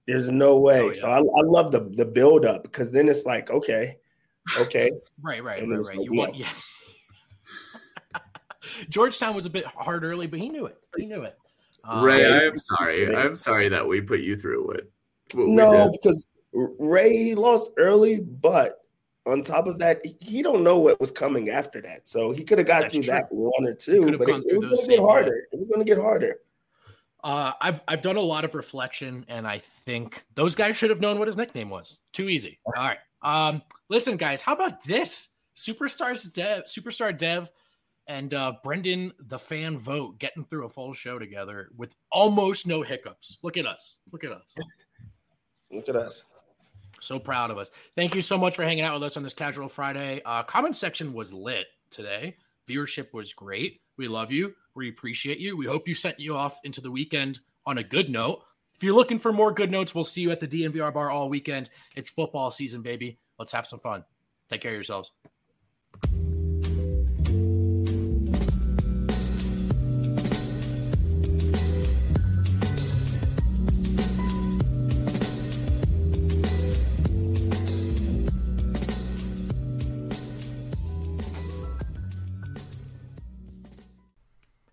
[0.07, 0.79] There's no way.
[0.79, 0.93] Oh, yeah.
[0.93, 3.97] So I, I love the the build up because then it's like, okay,
[4.57, 4.91] okay.
[5.21, 5.97] right, right, and right, right.
[5.97, 6.47] Like, you want yeah.
[8.89, 10.77] Georgetown was a bit hard early, but he knew it.
[10.95, 11.38] He knew it.
[11.83, 13.15] Um, Ray, I'm sorry.
[13.15, 14.91] I'm sorry that we put you through it.
[15.35, 18.79] no, because Ray lost early, but
[19.25, 22.07] on top of that, he don't know what was coming after that.
[22.07, 23.13] So he could have got That's through true.
[23.13, 25.31] that one or two, but it, it was going to get harder.
[25.31, 25.41] Way.
[25.51, 26.38] It was going to get harder.
[27.28, 31.01] Uh, I've I've done a lot of reflection, and I think those guys should have
[31.01, 31.99] known what his nickname was.
[32.13, 32.57] Too easy.
[32.65, 32.99] All right.
[33.21, 35.28] Um, listen, guys, how about this?
[35.57, 37.49] Superstars Dev, Superstar Dev,
[38.07, 42.82] and uh, Brendan the fan vote getting through a full show together with almost no
[42.82, 43.39] hiccups.
[43.43, 43.97] Look at us.
[44.13, 44.55] Look at us.
[45.69, 46.23] Look at us.
[47.01, 47.71] So proud of us.
[47.93, 50.21] Thank you so much for hanging out with us on this casual Friday.
[50.23, 52.38] Uh, comment section was lit today.
[52.69, 53.82] Viewership was great.
[53.97, 54.53] We love you.
[54.78, 55.57] We appreciate you.
[55.57, 58.43] We hope you sent you off into the weekend on a good note.
[58.75, 61.30] If you're looking for more good notes, we'll see you at the DNVR bar all
[61.30, 61.71] weekend.
[61.95, 63.17] It's football season, baby.
[63.39, 64.05] Let's have some fun.
[64.49, 65.11] Take care of yourselves.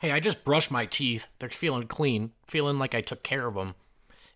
[0.05, 1.29] Hey, I just brushed my teeth.
[1.39, 3.75] They're feeling clean, feeling like I took care of them.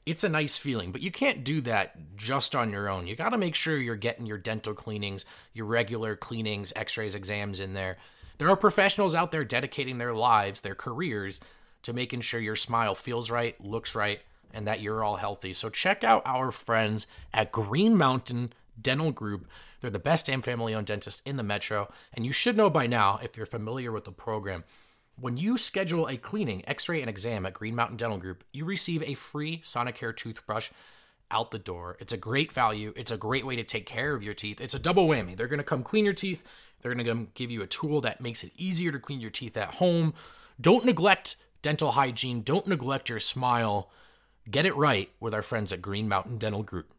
[0.06, 3.06] It's a nice feeling, but you can't do that just on your own.
[3.06, 7.14] You got to make sure you're getting your dental cleanings, your regular cleanings, x rays,
[7.14, 7.98] exams in there.
[8.38, 11.38] There are professionals out there dedicating their lives, their careers,
[11.82, 14.20] to making sure your smile feels right, looks right,
[14.54, 15.52] and that you're all healthy.
[15.52, 19.46] So check out our friends at Green Mountain Dental Group.
[19.82, 22.86] They're the best and family owned dentist in the metro, and you should know by
[22.86, 24.64] now if you're familiar with the program.
[25.20, 28.64] When you schedule a cleaning, x ray, and exam at Green Mountain Dental Group, you
[28.64, 30.70] receive a free Sonicare toothbrush
[31.28, 31.96] out the door.
[31.98, 32.92] It's a great value.
[32.94, 34.60] It's a great way to take care of your teeth.
[34.60, 35.36] It's a double whammy.
[35.36, 36.44] They're going to come clean your teeth,
[36.80, 39.56] they're going to give you a tool that makes it easier to clean your teeth
[39.56, 40.14] at home.
[40.60, 43.90] Don't neglect dental hygiene, don't neglect your smile.
[44.48, 46.94] Get it right with our friends at Green Mountain Dental Group.